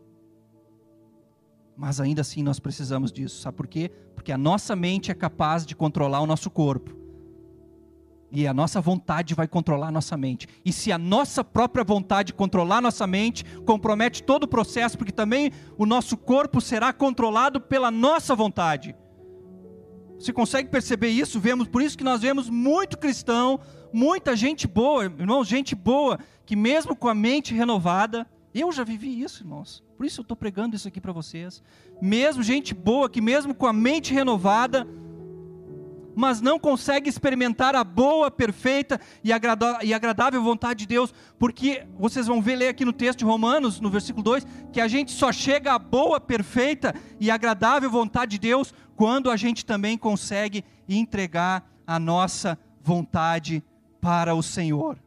mas 1.75 1.99
ainda 1.99 2.21
assim 2.21 2.43
nós 2.43 2.59
precisamos 2.59 3.11
disso. 3.11 3.41
Sabe 3.41 3.57
por 3.57 3.67
quê? 3.67 3.91
Porque 4.15 4.31
a 4.31 4.37
nossa 4.37 4.75
mente 4.75 5.11
é 5.11 5.13
capaz 5.13 5.65
de 5.65 5.75
controlar 5.75 6.21
o 6.21 6.27
nosso 6.27 6.49
corpo. 6.49 7.03
E 8.35 8.47
a 8.47 8.53
nossa 8.53 8.81
vontade 8.81 9.35
vai 9.35 9.47
controlar 9.47 9.89
a 9.89 9.91
nossa 9.91 10.17
mente. 10.17 10.47
E 10.65 10.73
se 10.73 10.91
a 10.91 10.97
nossa 10.97 11.43
própria 11.43 11.83
vontade 11.83 12.33
controlar 12.33 12.77
a 12.77 12.81
nossa 12.81 13.05
mente, 13.05 13.45
compromete 13.63 14.23
todo 14.23 14.45
o 14.45 14.47
processo, 14.47 14.97
porque 14.97 15.11
também 15.11 15.51
o 15.77 15.85
nosso 15.85 16.17
corpo 16.17 16.59
será 16.59 16.91
controlado 16.91 17.61
pela 17.61 17.91
nossa 17.91 18.35
vontade. 18.35 18.95
Você 20.17 20.33
consegue 20.33 20.69
perceber 20.69 21.09
isso? 21.09 21.39
Vemos, 21.39 21.67
por 21.67 21.81
isso 21.81 21.97
que 21.97 22.03
nós 22.03 22.21
vemos 22.21 22.49
muito 22.49 22.97
cristão, 22.97 23.59
muita 23.91 24.35
gente 24.35 24.67
boa, 24.67 25.05
irmãos, 25.05 25.47
gente 25.47 25.75
boa, 25.75 26.17
que 26.43 26.55
mesmo 26.55 26.95
com 26.95 27.07
a 27.07 27.13
mente 27.13 27.53
renovada, 27.53 28.25
eu 28.61 28.71
já 28.71 28.83
vivi 28.83 29.21
isso, 29.21 29.43
irmãos. 29.43 29.83
Por 29.97 30.05
isso 30.05 30.21
eu 30.21 30.23
estou 30.23 30.37
pregando 30.37 30.75
isso 30.75 30.87
aqui 30.87 31.01
para 31.01 31.11
vocês. 31.11 31.63
Mesmo 32.01 32.43
gente 32.43 32.73
boa, 32.73 33.09
que 33.09 33.21
mesmo 33.21 33.55
com 33.55 33.65
a 33.65 33.73
mente 33.73 34.13
renovada, 34.13 34.87
mas 36.15 36.41
não 36.41 36.59
consegue 36.59 37.09
experimentar 37.09 37.75
a 37.75 37.83
boa, 37.83 38.29
perfeita 38.29 38.99
e, 39.23 39.31
agradável 39.33 40.41
vontade 40.41 40.79
de 40.79 40.87
Deus, 40.87 41.13
porque 41.39 41.85
vocês 41.97 42.27
vão 42.27 42.41
ver, 42.41 42.55
ler 42.55 42.67
aqui 42.69 42.85
no 42.85 42.93
texto 42.93 43.19
de 43.19 43.25
Romanos, 43.25 43.79
no 43.79 43.89
versículo 43.89 44.23
2, 44.23 44.45
que 44.71 44.79
a 44.79 44.87
gente 44.87 45.11
só 45.11 45.31
chega 45.31 45.73
à 45.73 45.79
boa, 45.79 46.19
perfeita 46.19 46.93
e 47.19 47.31
agradável 47.31 47.89
vontade 47.89 48.31
de 48.31 48.39
Deus 48.39 48.73
quando 48.95 49.31
a 49.31 49.35
gente 49.35 49.65
também 49.65 49.97
consegue 49.97 50.63
entregar 50.87 51.67
a 51.85 51.99
nossa 51.99 52.57
vontade 52.81 53.63
para 53.99 54.35
o 54.35 54.43
Senhor. 54.43 54.97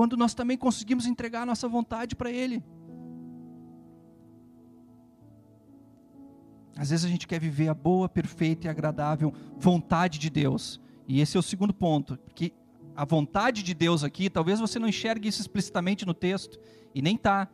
Quando 0.00 0.16
nós 0.16 0.32
também 0.32 0.56
conseguimos 0.56 1.04
entregar 1.04 1.42
a 1.42 1.44
nossa 1.44 1.68
vontade 1.68 2.16
para 2.16 2.30
Ele. 2.30 2.64
Às 6.74 6.88
vezes 6.88 7.04
a 7.04 7.08
gente 7.10 7.28
quer 7.28 7.38
viver 7.38 7.68
a 7.68 7.74
boa, 7.74 8.08
perfeita 8.08 8.66
e 8.66 8.70
agradável 8.70 9.30
vontade 9.58 10.18
de 10.18 10.30
Deus. 10.30 10.80
E 11.06 11.20
esse 11.20 11.36
é 11.36 11.40
o 11.40 11.42
segundo 11.42 11.74
ponto, 11.74 12.18
que 12.34 12.54
a 12.96 13.04
vontade 13.04 13.62
de 13.62 13.74
Deus 13.74 14.02
aqui, 14.02 14.30
talvez 14.30 14.58
você 14.58 14.78
não 14.78 14.88
enxergue 14.88 15.28
isso 15.28 15.42
explicitamente 15.42 16.06
no 16.06 16.14
texto, 16.14 16.58
e 16.94 17.02
nem 17.02 17.16
está. 17.16 17.46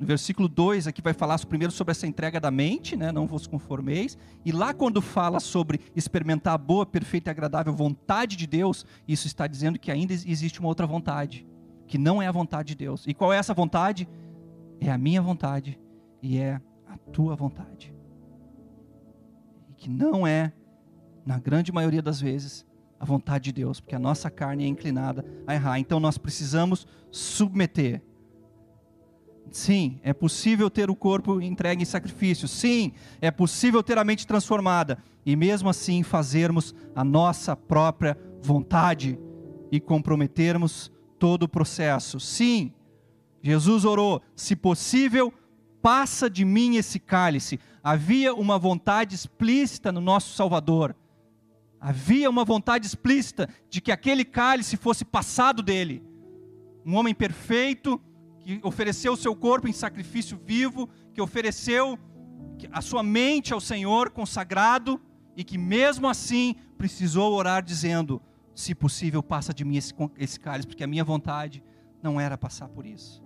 No 0.00 0.06
versículo 0.06 0.48
2 0.48 0.86
aqui 0.86 1.02
vai 1.02 1.12
falar 1.12 1.38
primeiro 1.44 1.70
sobre 1.70 1.90
essa 1.90 2.06
entrega 2.06 2.40
da 2.40 2.50
mente, 2.50 2.96
né? 2.96 3.12
não 3.12 3.26
vos 3.26 3.46
conformeis. 3.46 4.16
E 4.42 4.50
lá 4.50 4.72
quando 4.72 5.02
fala 5.02 5.38
sobre 5.38 5.78
experimentar 5.94 6.54
a 6.54 6.58
boa, 6.58 6.86
perfeita 6.86 7.28
e 7.28 7.32
agradável 7.32 7.74
vontade 7.74 8.34
de 8.34 8.46
Deus, 8.46 8.86
isso 9.06 9.26
está 9.26 9.46
dizendo 9.46 9.78
que 9.78 9.90
ainda 9.90 10.14
existe 10.14 10.58
uma 10.58 10.70
outra 10.70 10.86
vontade, 10.86 11.46
que 11.86 11.98
não 11.98 12.22
é 12.22 12.26
a 12.26 12.32
vontade 12.32 12.68
de 12.68 12.76
Deus. 12.76 13.04
E 13.06 13.12
qual 13.12 13.30
é 13.30 13.36
essa 13.36 13.52
vontade? 13.52 14.08
É 14.80 14.90
a 14.90 14.96
minha 14.96 15.20
vontade 15.20 15.78
e 16.22 16.38
é 16.38 16.58
a 16.88 16.96
tua 17.12 17.36
vontade. 17.36 17.94
E 19.68 19.74
que 19.74 19.90
não 19.90 20.26
é, 20.26 20.50
na 21.26 21.38
grande 21.38 21.70
maioria 21.70 22.00
das 22.00 22.18
vezes, 22.18 22.64
a 22.98 23.04
vontade 23.04 23.44
de 23.44 23.52
Deus, 23.52 23.80
porque 23.80 23.94
a 23.94 23.98
nossa 23.98 24.30
carne 24.30 24.64
é 24.64 24.66
inclinada 24.66 25.26
a 25.46 25.54
errar. 25.54 25.78
Então 25.78 26.00
nós 26.00 26.16
precisamos 26.16 26.86
submeter 27.10 28.02
Sim, 29.50 29.98
é 30.04 30.12
possível 30.12 30.70
ter 30.70 30.90
o 30.90 30.96
corpo 30.96 31.40
entregue 31.40 31.82
em 31.82 31.86
sacrifício. 31.86 32.46
Sim, 32.46 32.92
é 33.20 33.30
possível 33.30 33.82
ter 33.82 33.98
a 33.98 34.04
mente 34.04 34.26
transformada. 34.26 34.98
E 35.26 35.34
mesmo 35.34 35.68
assim 35.68 36.02
fazermos 36.02 36.74
a 36.94 37.04
nossa 37.04 37.56
própria 37.56 38.16
vontade 38.40 39.18
e 39.70 39.80
comprometermos 39.80 40.90
todo 41.18 41.44
o 41.44 41.48
processo. 41.48 42.20
Sim, 42.20 42.72
Jesus 43.42 43.84
orou: 43.84 44.22
se 44.36 44.54
possível, 44.54 45.32
passa 45.82 46.30
de 46.30 46.44
mim 46.44 46.76
esse 46.76 46.98
cálice. 46.98 47.58
Havia 47.82 48.34
uma 48.34 48.58
vontade 48.58 49.14
explícita 49.14 49.90
no 49.90 50.00
nosso 50.00 50.34
Salvador. 50.34 50.94
Havia 51.80 52.28
uma 52.28 52.44
vontade 52.44 52.86
explícita 52.86 53.48
de 53.68 53.80
que 53.80 53.90
aquele 53.90 54.24
cálice 54.24 54.76
fosse 54.76 55.04
passado 55.04 55.62
dele. 55.62 56.04
Um 56.84 56.94
homem 56.94 57.14
perfeito, 57.14 58.00
que 58.40 58.60
ofereceu 58.62 59.12
o 59.12 59.16
seu 59.16 59.36
corpo 59.36 59.68
em 59.68 59.72
sacrifício 59.72 60.38
vivo, 60.44 60.88
que 61.12 61.20
ofereceu 61.20 61.98
a 62.72 62.80
sua 62.80 63.02
mente 63.02 63.52
ao 63.52 63.60
Senhor 63.60 64.10
consagrado 64.10 65.00
e 65.36 65.44
que 65.44 65.56
mesmo 65.56 66.08
assim 66.08 66.56
precisou 66.76 67.32
orar 67.32 67.62
dizendo: 67.62 68.20
se 68.54 68.74
possível, 68.74 69.22
passa 69.22 69.52
de 69.54 69.64
mim 69.64 69.76
esse, 69.76 69.94
esse 70.18 70.40
cálice, 70.40 70.66
porque 70.66 70.84
a 70.84 70.86
minha 70.86 71.04
vontade 71.04 71.62
não 72.02 72.20
era 72.20 72.36
passar 72.36 72.68
por 72.68 72.86
isso. 72.86 73.22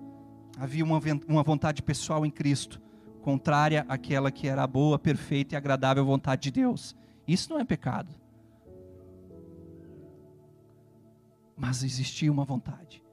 Havia 0.59 0.85
uma, 0.85 1.00
uma 1.27 1.42
vontade 1.42 1.83
pessoal 1.83 2.24
em 2.24 2.31
Cristo, 2.31 2.81
contrária 3.22 3.85
àquela 3.88 4.31
que 4.31 4.46
era 4.46 4.62
a 4.62 4.66
boa, 4.66 4.98
perfeita 4.98 5.55
e 5.55 5.57
agradável 5.57 6.05
vontade 6.05 6.42
de 6.42 6.50
Deus. 6.50 6.94
Isso 7.27 7.50
não 7.50 7.59
é 7.59 7.64
pecado. 7.64 8.14
Mas 11.57 11.83
existia 11.85 12.31
uma 12.31 12.44
vontade 12.44 13.03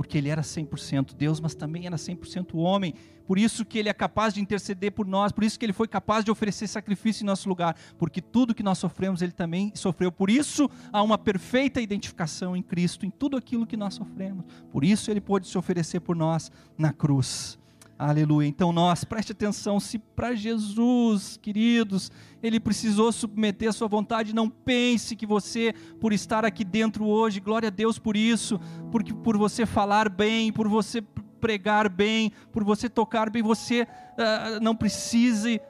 porque 0.00 0.16
ele 0.16 0.30
era 0.30 0.40
100% 0.40 1.14
Deus, 1.14 1.40
mas 1.40 1.54
também 1.54 1.84
era 1.84 1.96
100% 1.96 2.54
homem. 2.54 2.94
Por 3.26 3.38
isso 3.38 3.66
que 3.66 3.78
ele 3.78 3.90
é 3.90 3.92
capaz 3.92 4.32
de 4.32 4.40
interceder 4.40 4.92
por 4.92 5.06
nós, 5.06 5.30
por 5.30 5.44
isso 5.44 5.58
que 5.58 5.64
ele 5.66 5.74
foi 5.74 5.86
capaz 5.86 6.24
de 6.24 6.30
oferecer 6.30 6.66
sacrifício 6.68 7.22
em 7.22 7.26
nosso 7.26 7.46
lugar, 7.46 7.76
porque 7.98 8.22
tudo 8.22 8.54
que 8.54 8.62
nós 8.62 8.78
sofremos 8.78 9.20
ele 9.20 9.32
também 9.32 9.70
sofreu. 9.74 10.10
Por 10.10 10.30
isso 10.30 10.70
há 10.90 11.02
uma 11.02 11.18
perfeita 11.18 11.82
identificação 11.82 12.56
em 12.56 12.62
Cristo 12.62 13.04
em 13.04 13.10
tudo 13.10 13.36
aquilo 13.36 13.66
que 13.66 13.76
nós 13.76 13.92
sofremos. 13.92 14.46
Por 14.72 14.84
isso 14.84 15.10
ele 15.10 15.20
pôde 15.20 15.46
se 15.46 15.58
oferecer 15.58 16.00
por 16.00 16.16
nós 16.16 16.50
na 16.78 16.94
cruz. 16.94 17.58
Aleluia. 18.02 18.48
Então 18.48 18.72
nós, 18.72 19.04
preste 19.04 19.32
atenção, 19.32 19.78
se 19.78 19.98
para 19.98 20.34
Jesus, 20.34 21.36
queridos, 21.36 22.10
ele 22.42 22.58
precisou 22.58 23.12
submeter 23.12 23.68
a 23.68 23.72
sua 23.74 23.88
vontade, 23.88 24.34
não 24.34 24.48
pense 24.48 25.14
que 25.14 25.26
você, 25.26 25.74
por 26.00 26.10
estar 26.10 26.42
aqui 26.42 26.64
dentro 26.64 27.04
hoje, 27.04 27.40
glória 27.40 27.66
a 27.66 27.70
Deus 27.70 27.98
por 27.98 28.16
isso, 28.16 28.58
porque 28.90 29.12
por 29.12 29.36
você 29.36 29.66
falar 29.66 30.08
bem, 30.08 30.50
por 30.50 30.66
você 30.66 31.02
pregar 31.40 31.90
bem, 31.90 32.32
por 32.50 32.64
você 32.64 32.88
tocar 32.88 33.28
bem, 33.28 33.42
você 33.42 33.82
uh, 33.82 34.60
não 34.62 34.74
precise 34.74 35.60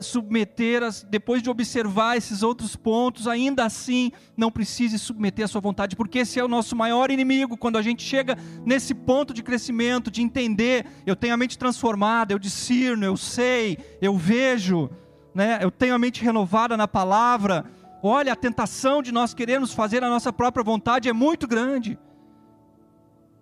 submeter, 0.00 0.82
depois 1.08 1.42
de 1.42 1.48
observar 1.48 2.16
esses 2.16 2.42
outros 2.42 2.76
pontos, 2.76 3.28
ainda 3.28 3.64
assim 3.64 4.12
não 4.36 4.50
precise 4.50 4.98
submeter 4.98 5.44
a 5.44 5.48
sua 5.48 5.60
vontade, 5.60 5.96
porque 5.96 6.20
esse 6.20 6.38
é 6.38 6.44
o 6.44 6.48
nosso 6.48 6.74
maior 6.74 7.10
inimigo. 7.10 7.56
Quando 7.56 7.78
a 7.78 7.82
gente 7.82 8.02
chega 8.02 8.36
nesse 8.64 8.94
ponto 8.94 9.32
de 9.32 9.42
crescimento, 9.42 10.10
de 10.10 10.22
entender, 10.22 10.86
eu 11.06 11.16
tenho 11.16 11.34
a 11.34 11.36
mente 11.36 11.58
transformada, 11.58 12.32
eu 12.32 12.38
discerno, 12.38 13.04
eu 13.04 13.16
sei, 13.16 13.78
eu 14.00 14.16
vejo, 14.16 14.90
né? 15.34 15.58
eu 15.62 15.70
tenho 15.70 15.94
a 15.94 15.98
mente 15.98 16.22
renovada 16.22 16.76
na 16.76 16.88
palavra. 16.88 17.64
Olha, 18.02 18.32
a 18.32 18.36
tentação 18.36 19.02
de 19.02 19.12
nós 19.12 19.32
querermos 19.32 19.72
fazer 19.72 20.02
a 20.02 20.08
nossa 20.08 20.32
própria 20.32 20.64
vontade 20.64 21.08
é 21.08 21.12
muito 21.12 21.46
grande. 21.46 21.98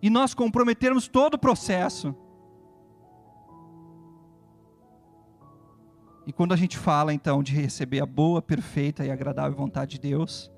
E 0.03 0.11
nós 0.11 0.35
comprometermos 0.35 1.09
todo 1.09 1.35
o 1.35 1.39
processo. 1.39 2.15
E 6.27 6.33
quando 6.33 6.53
a 6.53 6.57
gente 6.57 6.77
fala 6.77 7.13
então 7.15 7.43
de 7.43 7.53
receber 7.55 8.01
a 8.01 8.07
boa, 8.07 8.43
perfeita 8.43 9.05
e 9.05 9.11
agradável 9.11 9.57
vontade 9.57 9.93
de 9.93 10.01
Deus, 10.01 10.51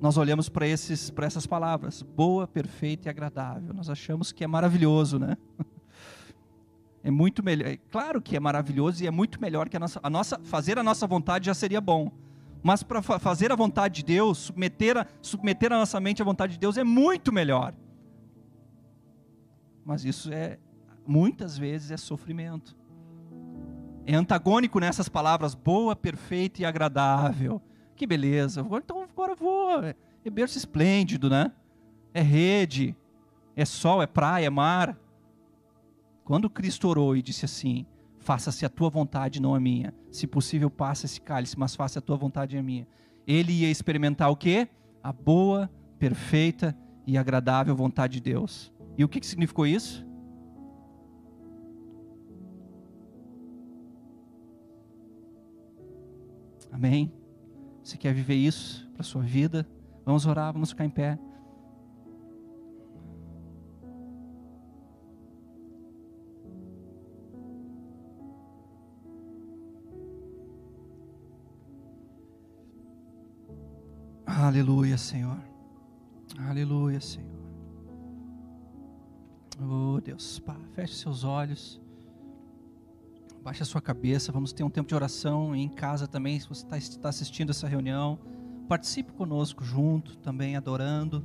nós 0.00 0.16
olhamos 0.16 0.48
para 0.48 0.66
esses 0.66 1.10
para 1.10 1.26
essas 1.26 1.46
palavras, 1.46 2.02
boa, 2.02 2.46
perfeita 2.46 3.08
e 3.08 3.10
agradável. 3.10 3.72
Nós 3.74 3.88
achamos 3.88 4.32
que 4.32 4.42
é 4.42 4.46
maravilhoso, 4.46 5.18
né? 5.18 5.36
É 7.04 7.10
muito 7.10 7.42
melhor. 7.42 7.66
É 7.66 7.76
claro 7.76 8.22
que 8.22 8.36
é 8.36 8.38
maravilhoso 8.38 9.02
e 9.02 9.08
é 9.08 9.10
muito 9.10 9.40
melhor 9.40 9.68
que 9.68 9.76
a 9.76 9.80
nossa, 9.80 9.98
a 10.00 10.08
nossa 10.08 10.38
fazer 10.44 10.78
a 10.78 10.84
nossa 10.84 11.04
vontade 11.04 11.46
já 11.46 11.54
seria 11.54 11.80
bom. 11.80 12.12
Mas 12.62 12.84
para 12.84 13.02
fazer 13.02 13.50
a 13.50 13.56
vontade 13.56 13.96
de 13.96 14.04
Deus, 14.04 14.38
submeter 14.38 14.96
a, 14.96 15.06
submeter 15.20 15.72
a 15.72 15.78
nossa 15.78 15.98
mente 15.98 16.22
à 16.22 16.24
vontade 16.24 16.52
de 16.52 16.60
Deus 16.60 16.76
é 16.76 16.84
muito 16.84 17.32
melhor. 17.32 17.74
Mas 19.84 20.04
isso 20.04 20.32
é 20.32 20.60
muitas 21.04 21.58
vezes 21.58 21.90
é 21.90 21.96
sofrimento 21.96 22.76
é 24.06 24.14
antagônico 24.14 24.80
nessas 24.80 25.08
palavras 25.08 25.54
boa, 25.54 25.94
perfeita 25.94 26.62
e 26.62 26.64
agradável. 26.64 27.60
Que 27.94 28.06
beleza. 28.06 28.66
Então 28.72 29.02
agora 29.02 29.34
vou. 29.34 29.82
É 29.84 30.30
berço 30.30 30.58
esplêndido, 30.58 31.30
né? 31.30 31.52
É 32.14 32.20
rede, 32.20 32.96
é 33.56 33.64
sol, 33.64 34.02
é 34.02 34.06
praia, 34.06 34.46
é 34.46 34.50
mar. 34.50 34.98
Quando 36.24 36.50
Cristo 36.50 36.88
orou 36.88 37.16
e 37.16 37.22
disse 37.22 37.44
assim: 37.44 37.86
Faça-se 38.18 38.64
a 38.64 38.68
tua 38.68 38.88
vontade, 38.88 39.40
não 39.40 39.54
a 39.54 39.60
minha. 39.60 39.92
Se 40.10 40.26
possível, 40.26 40.70
passa 40.70 41.06
esse 41.06 41.20
cálice, 41.20 41.58
mas 41.58 41.74
faça 41.74 41.98
a 41.98 42.02
tua 42.02 42.16
vontade 42.16 42.54
e 42.54 42.58
a 42.58 42.62
minha. 42.62 42.86
Ele 43.26 43.52
ia 43.52 43.70
experimentar 43.70 44.30
o 44.30 44.36
quê? 44.36 44.68
A 45.02 45.12
boa, 45.12 45.70
perfeita 45.98 46.76
e 47.06 47.18
agradável 47.18 47.74
vontade 47.74 48.14
de 48.14 48.20
Deus. 48.20 48.72
E 48.96 49.04
o 49.04 49.08
que 49.08 49.24
significou 49.26 49.66
isso? 49.66 50.06
Amém? 56.72 57.12
Você 57.84 57.98
quer 57.98 58.14
viver 58.14 58.34
isso 58.34 58.88
para 58.92 59.02
a 59.02 59.04
sua 59.04 59.22
vida? 59.22 59.68
Vamos 60.06 60.24
orar, 60.26 60.52
vamos 60.52 60.70
ficar 60.70 60.86
em 60.86 60.90
pé. 60.90 61.18
Aleluia, 74.24 74.96
Senhor. 74.96 75.38
Aleluia, 76.48 77.00
Senhor. 77.00 77.30
Oh, 79.60 80.00
Deus, 80.00 80.38
Pá, 80.38 80.56
feche 80.74 80.94
seus 80.94 81.22
olhos. 81.22 81.81
Baixe 83.42 83.64
a 83.64 83.66
sua 83.66 83.82
cabeça, 83.82 84.30
vamos 84.30 84.52
ter 84.52 84.62
um 84.62 84.70
tempo 84.70 84.88
de 84.88 84.94
oração 84.94 85.52
em 85.52 85.68
casa 85.68 86.06
também. 86.06 86.38
Se 86.38 86.48
você 86.48 86.64
está 86.64 87.00
tá 87.00 87.08
assistindo 87.08 87.50
essa 87.50 87.66
reunião, 87.66 88.16
participe 88.68 89.10
conosco 89.12 89.64
junto, 89.64 90.16
também 90.18 90.54
adorando, 90.54 91.24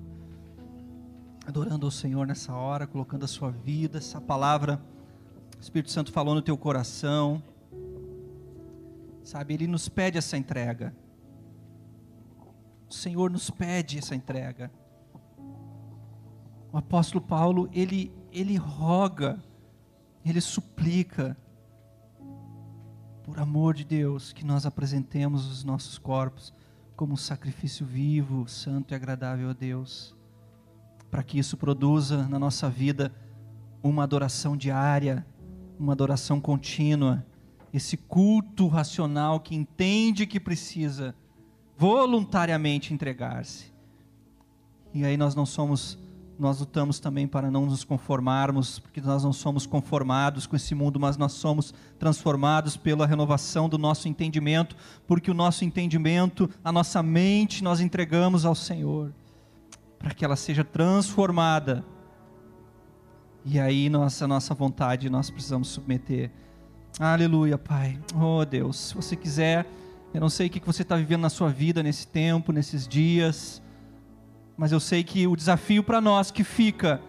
adorando 1.45 1.85
ao 1.85 1.91
Senhor 1.91 2.25
nessa 2.25 2.55
hora, 2.55 2.87
colocando 2.87 3.23
a 3.23 3.27
sua 3.27 3.51
vida, 3.51 3.99
essa 3.99 4.19
palavra, 4.19 4.81
o 5.59 5.61
Espírito 5.61 5.91
Santo 5.91 6.11
falou 6.11 6.33
no 6.33 6.41
teu 6.41 6.57
coração, 6.57 7.39
sabe? 9.23 9.53
Ele 9.53 9.67
nos 9.67 9.87
pede 9.87 10.17
essa 10.17 10.35
entrega. 10.35 10.95
O 12.89 12.93
Senhor 12.95 13.29
nos 13.29 13.51
pede 13.51 13.99
essa 13.99 14.15
entrega. 14.15 14.71
O 16.73 16.77
apóstolo 16.79 17.23
Paulo, 17.23 17.69
ele, 17.71 18.11
ele 18.31 18.55
roga, 18.55 19.39
ele 20.25 20.41
suplica, 20.41 21.37
por 23.27 23.41
amor 23.41 23.73
de 23.73 23.83
Deus, 23.83 24.31
que 24.31 24.45
nós 24.45 24.65
apresentemos 24.65 25.51
os 25.51 25.61
nossos 25.61 25.97
corpos 25.97 26.53
como 26.95 27.11
um 27.11 27.17
sacrifício 27.17 27.85
vivo, 27.85 28.47
santo 28.47 28.93
e 28.93 28.95
agradável 28.95 29.49
a 29.49 29.53
Deus, 29.53 30.15
para 31.11 31.21
que 31.21 31.37
isso 31.37 31.57
produza 31.57 32.25
na 32.29 32.39
nossa 32.39 32.69
vida 32.69 33.13
uma 33.83 34.03
adoração 34.03 34.55
diária, 34.55 35.27
uma 35.77 35.91
adoração 35.91 36.39
contínua, 36.39 37.25
esse 37.73 37.97
culto 37.97 38.65
racional 38.69 39.41
que 39.41 39.53
entende 39.53 40.25
que 40.25 40.39
precisa 40.39 41.13
voluntariamente 41.77 42.93
entregar-se. 42.93 43.73
E 44.93 45.03
aí 45.03 45.17
nós 45.17 45.35
não 45.35 45.45
somos 45.45 45.99
nós 46.39 46.59
lutamos 46.59 46.99
também 46.99 47.27
para 47.27 47.49
não 47.49 47.65
nos 47.65 47.83
conformarmos, 47.83 48.79
porque 48.79 49.01
nós 49.01 49.23
não 49.23 49.33
somos 49.33 49.65
conformados 49.65 50.45
com 50.45 50.55
esse 50.55 50.75
mundo, 50.75 50.99
mas 50.99 51.17
nós 51.17 51.33
somos 51.33 51.73
transformados 51.97 52.77
pela 52.77 53.07
renovação 53.07 53.67
do 53.67 53.77
nosso 53.77 54.07
entendimento, 54.07 54.75
porque 55.07 55.31
o 55.31 55.33
nosso 55.33 55.65
entendimento, 55.65 56.49
a 56.63 56.71
nossa 56.71 57.01
mente, 57.01 57.63
nós 57.63 57.79
entregamos 57.79 58.45
ao 58.45 58.53
Senhor, 58.53 59.11
para 59.97 60.13
que 60.13 60.23
ela 60.23 60.35
seja 60.35 60.63
transformada. 60.63 61.83
E 63.43 63.59
aí, 63.59 63.89
nossa, 63.89 64.27
nossa 64.27 64.53
vontade, 64.53 65.09
nós 65.09 65.29
precisamos 65.29 65.69
submeter. 65.69 66.31
Aleluia, 66.99 67.57
Pai. 67.57 67.99
Oh, 68.15 68.45
Deus, 68.45 68.77
se 68.77 68.95
você 68.95 69.15
quiser, 69.15 69.65
eu 70.13 70.21
não 70.21 70.29
sei 70.29 70.47
o 70.47 70.49
que 70.49 70.59
você 70.59 70.83
está 70.83 70.95
vivendo 70.95 71.21
na 71.21 71.29
sua 71.29 71.49
vida 71.49 71.81
nesse 71.81 72.07
tempo, 72.07 72.51
nesses 72.51 72.87
dias 72.87 73.61
mas 74.57 74.71
eu 74.71 74.79
sei 74.79 75.03
que 75.03 75.27
o 75.27 75.35
desafio 75.35 75.83
para 75.83 76.01
nós 76.01 76.31
que 76.31 76.43
fica 76.43 76.99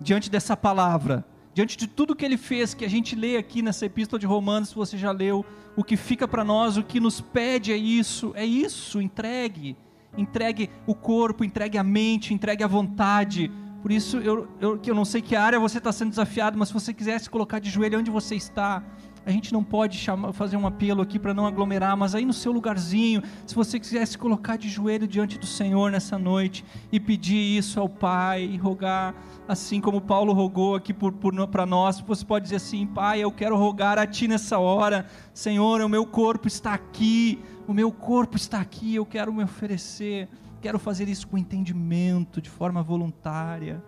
diante 0.00 0.28
dessa 0.28 0.56
palavra, 0.56 1.24
diante 1.54 1.76
de 1.76 1.86
tudo 1.86 2.16
que 2.16 2.24
ele 2.24 2.36
fez, 2.36 2.74
que 2.74 2.84
a 2.84 2.88
gente 2.88 3.14
lê 3.14 3.36
aqui 3.36 3.62
nessa 3.62 3.86
epístola 3.86 4.18
de 4.18 4.26
Romanos, 4.26 4.70
se 4.70 4.74
você 4.74 4.98
já 4.98 5.12
leu, 5.12 5.44
o 5.76 5.84
que 5.84 5.96
fica 5.96 6.26
para 6.26 6.42
nós, 6.42 6.76
o 6.76 6.82
que 6.82 6.98
nos 6.98 7.20
pede 7.20 7.72
é 7.72 7.76
isso, 7.76 8.32
é 8.34 8.44
isso, 8.44 9.00
entregue, 9.00 9.76
entregue 10.16 10.68
o 10.86 10.94
corpo, 10.94 11.44
entregue 11.44 11.78
a 11.78 11.84
mente, 11.84 12.34
entregue 12.34 12.64
a 12.64 12.66
vontade. 12.66 13.50
Por 13.82 13.92
isso, 13.92 14.18
eu, 14.18 14.48
eu, 14.60 14.80
eu 14.84 14.94
não 14.94 15.04
sei 15.04 15.22
que 15.22 15.36
área 15.36 15.60
você 15.60 15.78
está 15.78 15.92
sendo 15.92 16.10
desafiado, 16.10 16.58
mas 16.58 16.68
se 16.68 16.74
você 16.74 16.92
quiser 16.92 17.18
se 17.20 17.30
colocar 17.30 17.60
de 17.60 17.70
joelho 17.70 17.98
onde 18.00 18.10
você 18.10 18.34
está, 18.34 18.82
a 19.24 19.30
gente 19.30 19.52
não 19.52 19.62
pode 19.62 19.98
chamar, 19.98 20.32
fazer 20.32 20.56
um 20.56 20.66
apelo 20.66 21.02
aqui 21.02 21.18
para 21.18 21.34
não 21.34 21.46
aglomerar, 21.46 21.96
mas 21.96 22.14
aí 22.14 22.24
no 22.24 22.32
seu 22.32 22.52
lugarzinho, 22.52 23.22
se 23.46 23.54
você 23.54 23.78
quiser 23.78 24.06
se 24.06 24.16
colocar 24.16 24.56
de 24.56 24.68
joelho 24.68 25.06
diante 25.06 25.38
do 25.38 25.46
Senhor 25.46 25.90
nessa 25.90 26.18
noite 26.18 26.64
e 26.90 26.98
pedir 26.98 27.58
isso 27.58 27.78
ao 27.78 27.88
Pai, 27.88 28.44
e 28.44 28.56
rogar, 28.56 29.14
assim 29.46 29.80
como 29.80 30.00
Paulo 30.00 30.32
rogou 30.32 30.74
aqui 30.74 30.94
para 30.94 31.66
nós, 31.66 32.00
você 32.00 32.24
pode 32.24 32.44
dizer 32.44 32.56
assim: 32.56 32.86
Pai, 32.86 33.20
eu 33.20 33.30
quero 33.30 33.56
rogar 33.56 33.98
a 33.98 34.06
Ti 34.06 34.26
nessa 34.26 34.58
hora, 34.58 35.06
Senhor, 35.34 35.80
o 35.82 35.88
meu 35.88 36.06
corpo 36.06 36.48
está 36.48 36.72
aqui, 36.72 37.38
o 37.68 37.74
meu 37.74 37.92
corpo 37.92 38.36
está 38.36 38.60
aqui, 38.60 38.94
eu 38.94 39.04
quero 39.04 39.32
me 39.32 39.44
oferecer, 39.44 40.28
quero 40.62 40.78
fazer 40.78 41.08
isso 41.08 41.28
com 41.28 41.36
entendimento, 41.36 42.40
de 42.40 42.48
forma 42.48 42.82
voluntária. 42.82 43.82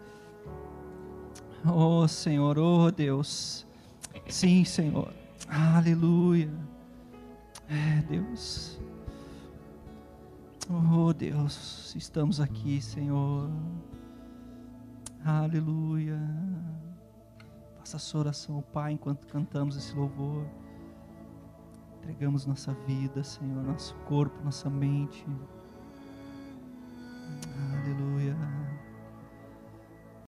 Oh 1.64 2.06
Senhor, 2.06 2.58
oh 2.58 2.90
Deus, 2.90 3.66
sim, 4.28 4.64
Senhor. 4.64 5.21
Aleluia. 5.54 6.50
É, 7.68 8.00
Deus. 8.08 8.80
Oh, 10.70 11.12
Deus, 11.12 11.94
estamos 11.94 12.40
aqui, 12.40 12.80
Senhor. 12.80 13.50
Aleluia. 15.22 16.18
Faça 17.80 17.98
a 17.98 18.00
sua 18.00 18.20
oração, 18.20 18.64
Pai, 18.72 18.92
enquanto 18.92 19.26
cantamos 19.26 19.76
esse 19.76 19.94
louvor. 19.94 20.46
Entregamos 21.98 22.46
nossa 22.46 22.72
vida, 22.86 23.22
Senhor, 23.22 23.62
nosso 23.62 23.94
corpo, 24.06 24.42
nossa 24.42 24.70
mente. 24.70 25.22
Aleluia. 27.82 28.34